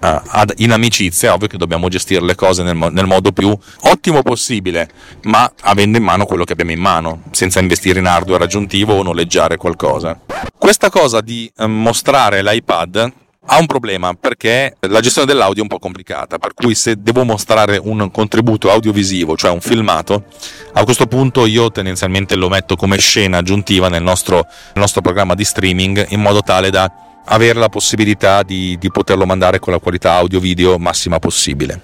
uh, 0.01 0.43
in 0.57 0.73
amicizia, 0.73 1.35
ovvio 1.35 1.49
che 1.49 1.57
dobbiamo 1.57 1.89
gestire 1.89 2.25
le 2.25 2.35
cose 2.35 2.63
nel, 2.63 2.77
nel, 2.77 3.07
modo 3.07 3.33
più 3.33 3.57
ottimo 3.83 4.23
possibile, 4.23 4.89
ma 5.23 5.51
avendo 5.63 5.99
in 5.99 6.05
mano 6.05 6.27
quello 6.27 6.45
che 6.45 6.53
abbiamo 6.53 6.73
in 6.73 6.81
mano, 6.81 7.23
senza 7.31 7.61
investire 7.61 7.99
in 7.99 8.07
hardware 8.07 8.45
aggiuntivo 8.45 8.95
o 8.95 9.03
noleggiare 9.03 9.57
qualcosa. 9.57 10.19
Questa 10.57 10.91
cosa 10.91 11.21
di 11.21 11.51
uh, 11.57 11.67
mostrare 11.67 12.43
l'iPad 12.43 13.13
ha 13.51 13.59
un 13.59 13.67
problema 13.67 14.13
perché 14.15 14.77
la 14.81 15.01
gestione 15.01 15.27
dell'audio 15.27 15.61
è 15.61 15.63
un 15.63 15.69
po' 15.69 15.79
complicata, 15.79 16.39
per 16.39 16.53
cui 16.55 16.75
se 16.75 17.01
devo 17.01 17.25
mostrare 17.25 17.81
un 17.83 18.11
contributo 18.11 18.71
audiovisivo, 18.71 19.37
cioè 19.37 19.51
un 19.51 19.61
filmato, 19.61 20.25
a 20.75 20.85
questo 20.85 21.07
punto 21.07 21.47
io 21.47 21.71
tendenzialmente 21.71 22.37
lo 22.37 22.49
metto 22.49 22.77
come 22.77 22.99
scena 22.99 23.39
aggiuntiva 23.39 23.89
nel 23.89 24.03
nostro, 24.03 24.37
nel 24.37 24.75
nostro 24.75 25.01
programma 25.01 25.35
di 25.35 25.45
streaming 25.45 26.09
in 26.11 26.21
modo 26.21 26.43
tale 26.43 26.69
da 26.71 26.93
avere 27.29 27.59
la 27.59 27.69
possibilità 27.69 28.43
di, 28.43 28.77
di 28.79 28.91
poterlo 28.91 29.27
mandare 29.27 29.59
con 29.59 29.73
la 29.73 29.79
qualità 29.79 30.13
audio-video 30.15 30.79
massima 30.79 31.19
possibile. 31.19 31.81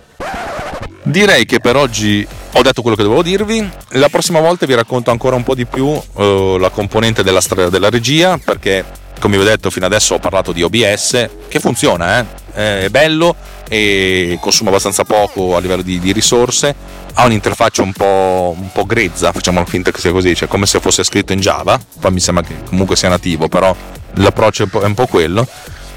Direi 1.03 1.45
che 1.45 1.61
per 1.61 1.77
oggi 1.77 2.27
ho 2.53 2.63
detto 2.63 2.81
quello 2.81 2.97
che 2.97 3.03
dovevo 3.03 3.23
dirvi. 3.23 3.69
La 3.91 4.09
prossima 4.09 4.41
volta 4.41 4.65
vi 4.65 4.75
racconto 4.75 5.11
ancora 5.11 5.37
un 5.37 5.43
po' 5.43 5.55
di 5.55 5.67
più 5.67 5.87
uh, 5.87 6.57
la 6.57 6.71
componente 6.71 7.23
della, 7.23 7.41
della 7.69 7.91
regia, 7.91 8.39
perché 8.39 8.85
come 9.21 9.37
vi 9.37 9.43
ho 9.43 9.47
detto 9.47 9.71
fino 9.71 9.87
adesso 9.87 10.15
ho 10.15 10.19
parlato 10.19 10.53
di 10.53 10.63
OBS, 10.63 11.29
che 11.49 11.61
funziona, 11.61 12.21
eh? 12.21 12.85
è 12.85 12.89
bello 12.89 13.35
e 13.69 14.39
consuma 14.41 14.71
abbastanza 14.71 15.05
poco 15.05 15.57
a 15.57 15.61
livello 15.61 15.83
di, 15.83 15.99
di 15.99 16.13
risorse, 16.13 16.75
ha 17.15 17.25
un'interfaccia 17.25 17.83
un 17.83 17.93
po', 17.93 18.55
un 18.59 18.71
po', 18.73 18.85
grezza, 18.85 19.33
facciamo 19.33 19.65
finta 19.65 19.91
che 19.91 20.01
sia 20.01 20.13
così, 20.13 20.35
cioè 20.35 20.49
come 20.49 20.67
se 20.67 20.81
fosse 20.81 21.05
scritto 21.05 21.33
in 21.33 21.41
Java, 21.41 21.81
poi 22.01 22.13
mi 22.13 22.21
sembra 22.21 22.45
che 22.45 22.55
comunque 22.65 22.97
sia 22.97 23.09
nativo, 23.09 23.49
però 23.49 23.75
l'approccio 24.15 24.69
è 24.71 24.85
un 24.85 24.95
po' 24.95 25.07
quello. 25.07 25.47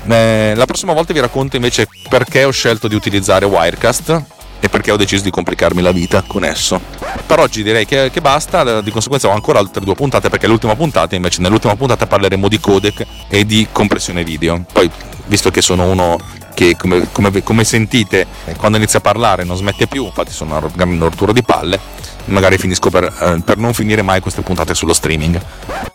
Eh, 0.07 0.53
la 0.55 0.65
prossima 0.65 0.93
volta 0.93 1.13
vi 1.13 1.19
racconto 1.19 1.55
invece 1.55 1.87
perché 2.07 2.45
ho 2.45 2.51
scelto 2.51 2.87
di 2.87 2.95
utilizzare 2.95 3.45
Wirecast 3.45 4.23
e 4.59 4.69
perché 4.69 4.91
ho 4.91 4.95
deciso 4.95 5.23
di 5.23 5.31
complicarmi 5.31 5.81
la 5.81 5.91
vita 5.91 6.23
con 6.25 6.43
esso. 6.43 6.79
Per 7.25 7.39
oggi 7.39 7.63
direi 7.63 7.85
che, 7.85 8.09
che, 8.11 8.21
basta, 8.21 8.81
di 8.81 8.91
conseguenza 8.91 9.27
ho 9.27 9.31
ancora 9.31 9.59
altre 9.59 9.83
due 9.83 9.95
puntate 9.95 10.29
perché 10.29 10.47
l'ultima 10.47 10.75
puntata 10.75 11.15
invece 11.15 11.41
nell'ultima 11.41 11.75
puntata 11.75 12.07
parleremo 12.07 12.47
di 12.47 12.59
codec 12.59 13.05
e 13.27 13.45
di 13.45 13.67
compressione 13.71 14.23
video. 14.23 14.63
Poi 14.71 14.89
visto 15.25 15.51
che 15.51 15.61
sono 15.61 15.85
uno 15.85 16.17
che 16.53 16.75
come, 16.75 17.07
come, 17.11 17.43
come 17.43 17.63
sentite 17.63 18.25
quando 18.57 18.77
inizia 18.77 18.97
a 18.97 19.01
parlare 19.03 19.43
non 19.43 19.57
smette 19.57 19.85
più, 19.85 20.05
infatti 20.05 20.31
sono 20.31 20.57
una 20.57 20.97
rottura 20.97 21.31
di 21.31 21.43
palle, 21.43 21.79
magari 22.27 22.57
finisco 22.57 22.89
per, 22.89 23.03
eh, 23.03 23.41
per, 23.43 23.57
non 23.57 23.73
finire 23.73 24.01
mai 24.01 24.19
queste 24.19 24.41
puntate 24.41 24.73
sullo 24.73 24.93
streaming. 24.93 25.39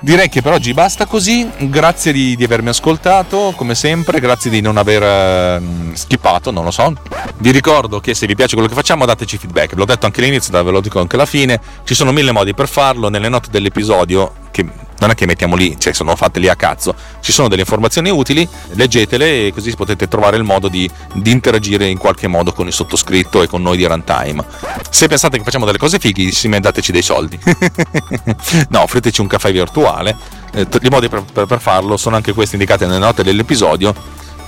Direi 0.01 0.29
che 0.29 0.42
per 0.42 0.53
oggi 0.53 0.73
basta 0.75 1.07
così, 1.07 1.49
grazie 1.59 2.12
di, 2.12 2.37
di 2.37 2.45
avermi 2.45 2.68
ascoltato, 2.68 3.53
come 3.57 3.75
sempre, 3.75 4.21
grazie 4.21 4.51
di 4.51 4.61
non 4.61 4.77
aver 4.77 5.03
eh, 5.03 5.62
skippato, 5.95 6.51
non 6.51 6.64
lo 6.64 6.71
so. 6.71 6.92
Vi 7.38 7.51
ricordo 7.51 8.01
che 8.01 8.14
se 8.14 8.27
vi 8.27 8.35
piace 8.35 8.55
quello 8.55 8.68
che 8.68 8.75
facciamo 8.75 9.05
dateci 9.05 9.38
feedback, 9.38 9.71
ve 9.71 9.77
l'ho 9.77 9.85
detto 9.85 10.07
anche 10.07 10.21
all'inizio, 10.21 10.62
ve 10.62 10.71
lo 10.71 10.81
dico 10.81 11.01
anche 11.01 11.16
alla 11.16 11.27
fine, 11.27 11.61
ci 11.85 11.95
sono 11.95 12.12
mille 12.12 12.33
modi 12.33 12.55
per 12.55 12.68
farlo, 12.68 13.09
nelle 13.09 13.29
note 13.29 13.49
dell'episodio 13.51 14.33
che 14.51 14.66
non 15.03 15.11
è 15.11 15.15
che 15.17 15.27
mettiamo 15.27 15.57
lì, 15.57 15.75
cioè 15.81 15.93
sono 15.93 16.15
fatte 16.15 16.38
lì 16.38 16.49
a 16.49 16.55
cazzo, 16.55 16.95
ci 17.21 17.33
sono 17.33 17.49
delle 17.49 17.62
informazioni 17.62 18.09
utili, 18.09 18.49
leggetele 18.75 19.49
e 19.49 19.53
così 19.53 19.75
potete 19.75 20.07
trovare 20.07 20.37
il 20.37 20.45
modo 20.45 20.69
di, 20.69 20.88
di 21.15 21.33
interagire 21.33 21.88
in 21.88 21.99
qualche 21.99 22.29
modo 22.29 22.53
con 22.53 22.69
il 22.69 22.73
sottoscritto 22.73 23.43
e 23.43 23.49
con 23.49 23.62
noi 23.62 23.77
di 23.77 23.85
Runtime. 23.85 24.45
Se 24.91 25.09
pensate 25.09 25.38
che 25.38 25.43
facciamo 25.43 25.65
delle 25.67 25.79
cose 25.79 25.99
fighissime, 25.99 26.61
dateci 26.61 26.93
dei 26.93 27.03
soldi. 27.03 27.37
no, 28.71 28.83
offriteci 28.83 29.21
un 29.21 29.27
caffè 29.27 29.51
virtuale. 29.51 30.17
Eh, 30.55 30.69
I 30.83 30.88
modi 30.88 31.09
per, 31.09 31.25
per, 31.25 31.47
per 31.47 31.61
farlo 31.61 31.97
sono 31.97 32.15
anche 32.15 32.33
questi 32.33 32.55
indicati 32.55 32.87
nelle 32.87 32.99
note 32.99 33.25
dell'episodio 33.25 33.93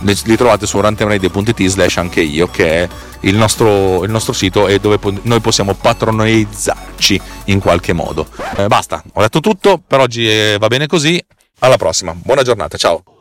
li 0.00 0.36
trovate 0.36 0.66
su 0.66 0.80
rantemradio.it 0.80 1.66
slash 1.66 1.96
anche 1.96 2.20
io 2.20 2.48
che 2.48 2.82
è 2.82 2.88
il 3.20 3.36
nostro, 3.36 4.04
il 4.04 4.10
nostro 4.10 4.32
sito 4.32 4.68
e 4.68 4.78
dove 4.78 4.98
noi 5.22 5.40
possiamo 5.40 5.74
patronalizzarci 5.74 7.20
in 7.46 7.60
qualche 7.60 7.92
modo. 7.92 8.26
Eh, 8.56 8.66
basta 8.66 9.02
ho 9.12 9.20
detto 9.20 9.40
tutto 9.40 9.80
per 9.84 10.00
oggi 10.00 10.28
eh, 10.28 10.56
va 10.58 10.66
bene 10.66 10.86
così. 10.86 11.22
Alla 11.60 11.76
prossima 11.76 12.14
buona 12.14 12.42
giornata 12.42 12.76
ciao 12.76 13.13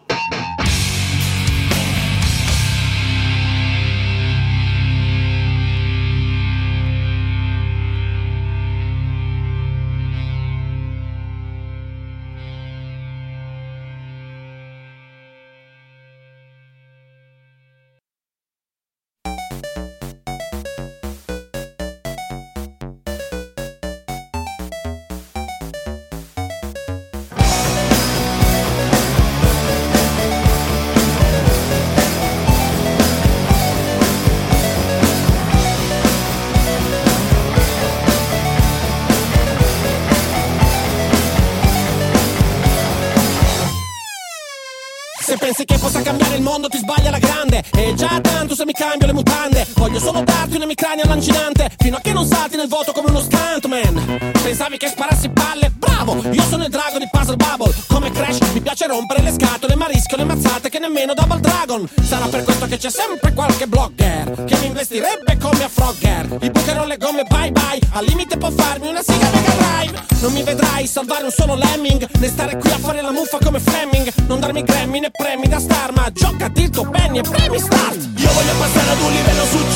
Voglio 49.83 49.99
solo 49.99 50.21
darti 50.23 50.55
un'emicrania 50.55 51.03
lancinante. 51.05 51.69
Fino 51.77 51.97
a 51.97 51.99
che 51.99 52.13
non 52.13 52.25
salti 52.25 52.55
nel 52.55 52.69
voto 52.69 52.93
come 52.93 53.09
uno 53.09 53.19
stuntman. 53.19 54.31
Pensavi 54.41 54.77
che 54.77 54.87
sparassi 54.87 55.27
palle? 55.27 55.73
Bravo! 55.75 56.23
Io 56.31 56.41
sono 56.43 56.63
il 56.63 56.69
drago 56.69 56.97
di 56.99 57.07
Puzzle 57.11 57.35
Bubble. 57.35 57.73
Come 57.87 58.09
Crash 58.09 58.39
mi 58.53 58.61
piace 58.61 58.87
rompere 58.87 59.21
le 59.21 59.33
scatole 59.33 59.75
Ma 59.75 59.87
rischio 59.87 60.15
le 60.15 60.23
mazzate 60.23 60.69
che 60.69 60.79
nemmeno 60.79 61.13
Double 61.13 61.41
Dragon. 61.41 61.85
Sarà 62.01 62.27
per 62.27 62.45
questo 62.45 62.65
che 62.65 62.77
c'è 62.77 62.89
sempre 62.89 63.33
qualche 63.33 63.67
blogger 63.67 64.45
Che 64.45 64.57
mi 64.59 64.67
investirebbe 64.67 65.37
come 65.37 65.65
a 65.65 65.67
Frogger. 65.69 66.37
Gli 66.39 66.49
bucherò 66.49 66.85
le 66.85 66.95
gomme 66.95 67.23
bye 67.23 67.51
bye 67.51 67.79
Al 67.91 68.05
limite 68.05 68.37
può 68.37 68.51
farmi 68.51 68.87
una 68.87 69.01
siga 69.03 69.29
Mega 69.33 69.51
Drive. 69.51 70.01
Non 70.21 70.31
mi 70.31 70.43
vedrai 70.43 70.87
salvare 70.87 71.25
un 71.25 71.31
solo 71.31 71.55
lemming 71.55 72.07
Né 72.19 72.27
stare 72.29 72.55
qui 72.57 72.71
a 72.71 72.77
fare 72.77 73.01
la 73.01 73.11
muffa 73.11 73.37
come 73.43 73.59
Fleming. 73.59 74.13
Non 74.27 74.39
darmi 74.39 74.63
Grammy 74.63 75.01
né 75.01 75.11
premi 75.11 75.49
da 75.49 75.59
star 75.59 75.91
Ma 75.91 76.09
giocati 76.09 76.61
il 76.61 76.69
tuo 76.69 76.89
penny 76.89 77.17
e 77.17 77.21
premi 77.23 77.59
start. 77.59 77.95
Io 78.15 78.31
voglio 78.31 78.53
passare 78.57 78.89
ad 78.89 79.01
un 79.01 79.11
livello 79.11 79.43
successivo 79.43 79.72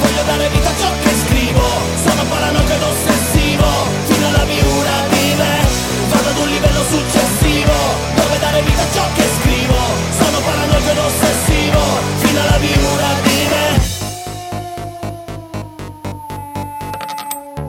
Voglio 0.00 0.22
dare 0.24 0.48
vita 0.48 0.68
a 0.68 0.76
ciò 0.76 0.90
che 1.00 1.10
scrivo. 1.24 1.62
Sono 1.94 2.24
paranoico 2.28 2.67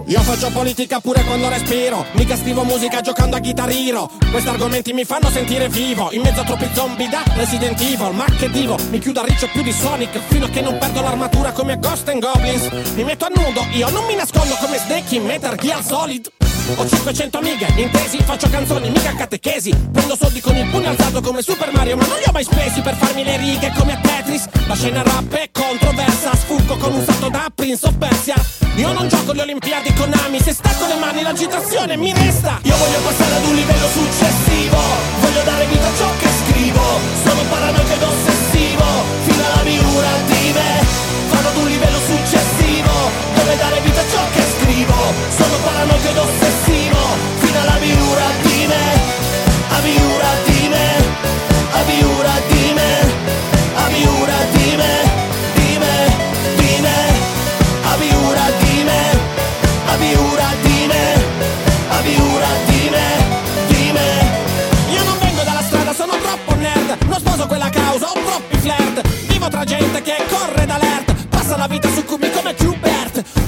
Io 0.09 0.21
faccio 0.21 0.49
politica 0.49 0.99
pure 0.99 1.23
quando 1.23 1.49
respiro 1.49 2.03
Mica 2.13 2.35
scrivo 2.35 2.63
musica 2.63 2.99
giocando 2.99 3.35
a 3.35 3.39
chitarriro 3.39 4.09
Questi 4.31 4.49
argomenti 4.49 4.91
mi 4.91 5.05
fanno 5.05 5.29
sentire 5.29 5.69
vivo 5.69 6.09
In 6.11 6.21
mezzo 6.21 6.41
a 6.41 6.45
troppi 6.45 6.67
zombie 6.73 7.07
da 7.07 7.21
Resident 7.35 7.79
Evil. 7.79 8.15
Ma 8.15 8.25
che 8.25 8.49
divo, 8.49 8.75
mi 8.89 8.97
chiudo 8.97 9.19
a 9.21 9.25
riccio 9.25 9.47
più 9.51 9.61
di 9.61 9.71
Sonic 9.71 10.17
Fino 10.27 10.45
a 10.45 10.49
che 10.49 10.61
non 10.61 10.79
perdo 10.79 11.01
l'armatura 11.01 11.51
come 11.51 11.77
Ghost 11.77 12.09
and 12.09 12.21
Goblins. 12.21 12.93
Mi 12.95 13.03
metto 13.03 13.25
a 13.25 13.31
nudo, 13.31 13.63
io 13.73 13.87
non 13.91 14.05
mi 14.05 14.15
nascondo 14.15 14.55
come 14.59 14.79
Snake 14.79 15.15
in 15.15 15.25
Metal 15.25 15.55
Gear 15.55 15.83
Solid 15.83 16.38
ho 16.75 16.87
500 16.87 17.37
amiche, 17.37 17.67
intesi, 17.75 18.17
faccio 18.23 18.49
canzoni, 18.49 18.89
mica 18.89 19.13
catechesi. 19.15 19.73
Prendo 19.91 20.15
soldi 20.15 20.39
con 20.39 20.55
il 20.55 20.67
pugno 20.67 20.89
alzato 20.89 21.21
come 21.21 21.41
Super 21.41 21.71
Mario 21.73 21.95
Ma 21.95 22.05
non 22.05 22.17
li 22.17 22.23
ho 22.27 22.31
mai 22.31 22.43
spesi 22.43 22.81
per 22.81 22.95
farmi 22.95 23.23
le 23.23 23.37
righe 23.37 23.71
come 23.75 23.93
a 23.93 23.97
Tetris. 23.97 24.47
La 24.67 24.75
scena 24.75 25.01
rap 25.01 25.33
è 25.33 25.49
controversa 25.51 26.35
Sfuggo 26.35 26.77
con 26.77 26.93
un 26.93 27.03
salto 27.03 27.29
da 27.29 27.51
Prince 27.53 27.87
of 27.87 27.95
Persia. 27.97 28.35
Io 28.75 28.91
non 28.93 29.07
gioco 29.07 29.33
le 29.33 29.41
Olimpiadi 29.41 29.93
con 29.93 30.11
Ami 30.25 30.39
Se 30.41 30.53
stacco 30.53 30.85
le 30.85 30.95
mani 30.95 31.21
l'agitazione 31.21 31.97
mi 31.97 32.13
resta. 32.13 32.59
Io 32.63 32.75
voglio 32.75 32.99
passare 32.99 33.35
ad 33.35 33.45
un 33.45 33.55
livello 33.55 33.87
successivo 33.87 34.77
Voglio 35.19 35.43
dare 35.43 35.65
vita 35.65 35.87
a 35.87 35.95
ciò 35.97 36.09
che 36.19 36.27
scrivo. 36.45 36.81
Sono 37.23 37.41
paranoico 37.49 37.93
ed 37.93 38.03
ossessivo 38.03 38.85
Fino 39.25 39.43
alla 39.45 39.63
miura 39.63 40.09
di 40.27 40.51
Vado 41.29 41.47
ad 41.47 41.57
un 41.57 41.67
livello 41.67 41.99
successivo 41.99 42.58
Dove 43.35 43.57
dare 43.57 43.79
vita 43.81 44.01
a 44.01 44.07
ciò 44.07 44.23
che 44.33 44.43
scrivo. 44.57 44.97
Sono 45.29 45.55
paranoico 45.63 46.09
ed 46.09 46.17
ossessivo. 46.17 47.01
Fino 47.39 47.59
alla 47.59 47.77
miura 47.79 48.27
di 48.41 48.65
me. 48.67 48.85
A 49.69 49.79
miura 49.81 50.31
di 50.45 50.67
me. 50.67 50.87
A 51.71 51.81
miura 51.87 52.33
di 52.47 52.73
me 52.73 53.08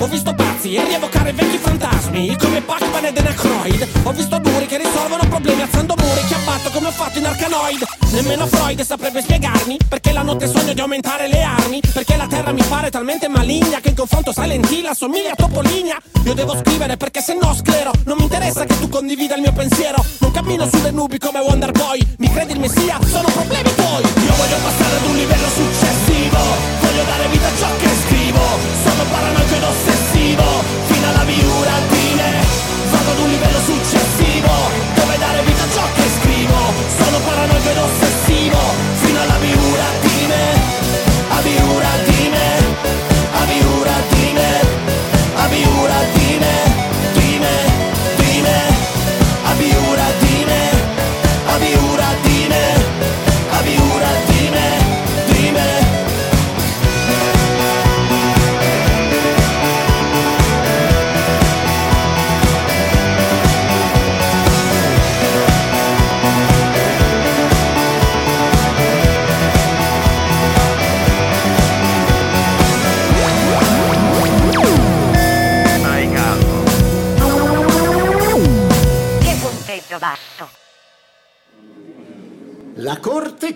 Ho 0.02 0.08
visto 0.08 0.34
pazzi 0.34 0.74
e 0.74 0.84
rievocare 0.84 1.32
vecchi 1.32 1.58
fantasmi 1.58 2.36
Come 2.36 2.62
Pac-Man 2.62 3.06
ed 3.06 3.18
Anacroid. 3.20 3.88
Ho 4.02 4.12
visto 4.12 4.40
duri 4.40 4.66
che 4.66 4.78
risolvono 4.78 5.22
problemi 5.30 5.62
alzando 5.62 5.94
muri 5.96 6.22
Che 6.28 6.34
abbatto 6.34 6.72
come 6.72 6.88
ho 6.88 6.92
fatto 6.92 7.20
in 7.20 7.26
Arcanoid. 7.28 7.84
Nemmeno 8.14 8.48
Freud 8.48 8.82
saprebbe 8.82 9.22
spiegarmi 9.22 9.78
Perché 9.88 10.12
la 10.12 10.24
notte 10.24 10.48
sogno 10.48 10.74
di 10.74 10.82
aumentare 10.82 11.28
le 11.28 11.44
armi 11.44 11.82
Perché 11.94 12.18
la 12.18 12.26
terra 12.26 12.52
mi 12.52 12.64
pare 12.68 12.90
talmente 12.90 13.28
maligna 13.28 13.80
Che 13.80 13.90
in 13.90 13.96
confronto 13.96 14.34
Silent 14.34 14.72
Hill 14.72 14.88
assomiglia 14.88 15.34
a 15.34 15.36
Topolinia. 15.36 16.02
Io 16.26 16.34
devo 16.34 16.58
scrivere 16.58 16.98
perché 16.98 17.22
se 17.22 17.38
no 17.40 17.54
sclero 17.54 17.92
Non 18.06 18.18
mi 18.18 18.24
interessa 18.24 18.66
che 18.66 18.80
tu 18.80 18.90
condivida 18.90 19.36
il 19.36 19.42
mio 19.42 19.54
pensiero. 19.54 20.04
Non 20.22 20.32
cammino 20.32 20.68
sulle 20.68 20.90
nubi 20.90 21.20
come 21.20 21.42
Wonder 21.42 21.72
Boy 21.72 22.00
Mi 22.18 22.28
credi 22.32 22.54
il 22.54 22.60
messia? 22.60 22.98
Sono 23.06 23.28
problemi 23.28 23.72
tuoi 23.76 23.81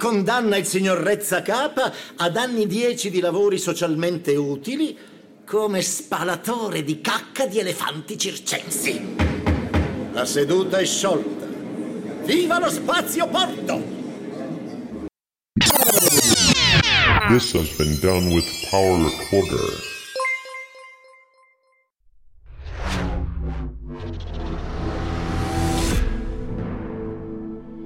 condanna 0.05 0.55
il 0.55 0.67
signor 0.67 0.99
Rezzacapa 0.99 1.91
ad 2.17 2.37
anni 2.37 2.67
10 2.67 3.09
di 3.09 3.19
lavori 3.19 3.57
socialmente 3.57 4.35
utili 4.35 4.95
come 5.43 5.81
spalatore 5.81 6.83
di 6.83 7.01
cacca 7.01 7.47
di 7.47 7.57
elefanti 7.57 8.15
circensi. 8.15 9.15
La 10.11 10.25
seduta 10.25 10.77
è 10.77 10.85
sciolta. 10.85 11.47
Viva 12.23 12.59
lo 12.59 12.69
spazio 12.69 13.27
porto! 13.27 13.81
This 17.29 17.55
has 17.55 17.75
been 17.75 17.97
done 17.99 18.31
with 18.31 18.45
Power 18.69 18.99
Recorder. 18.99 19.94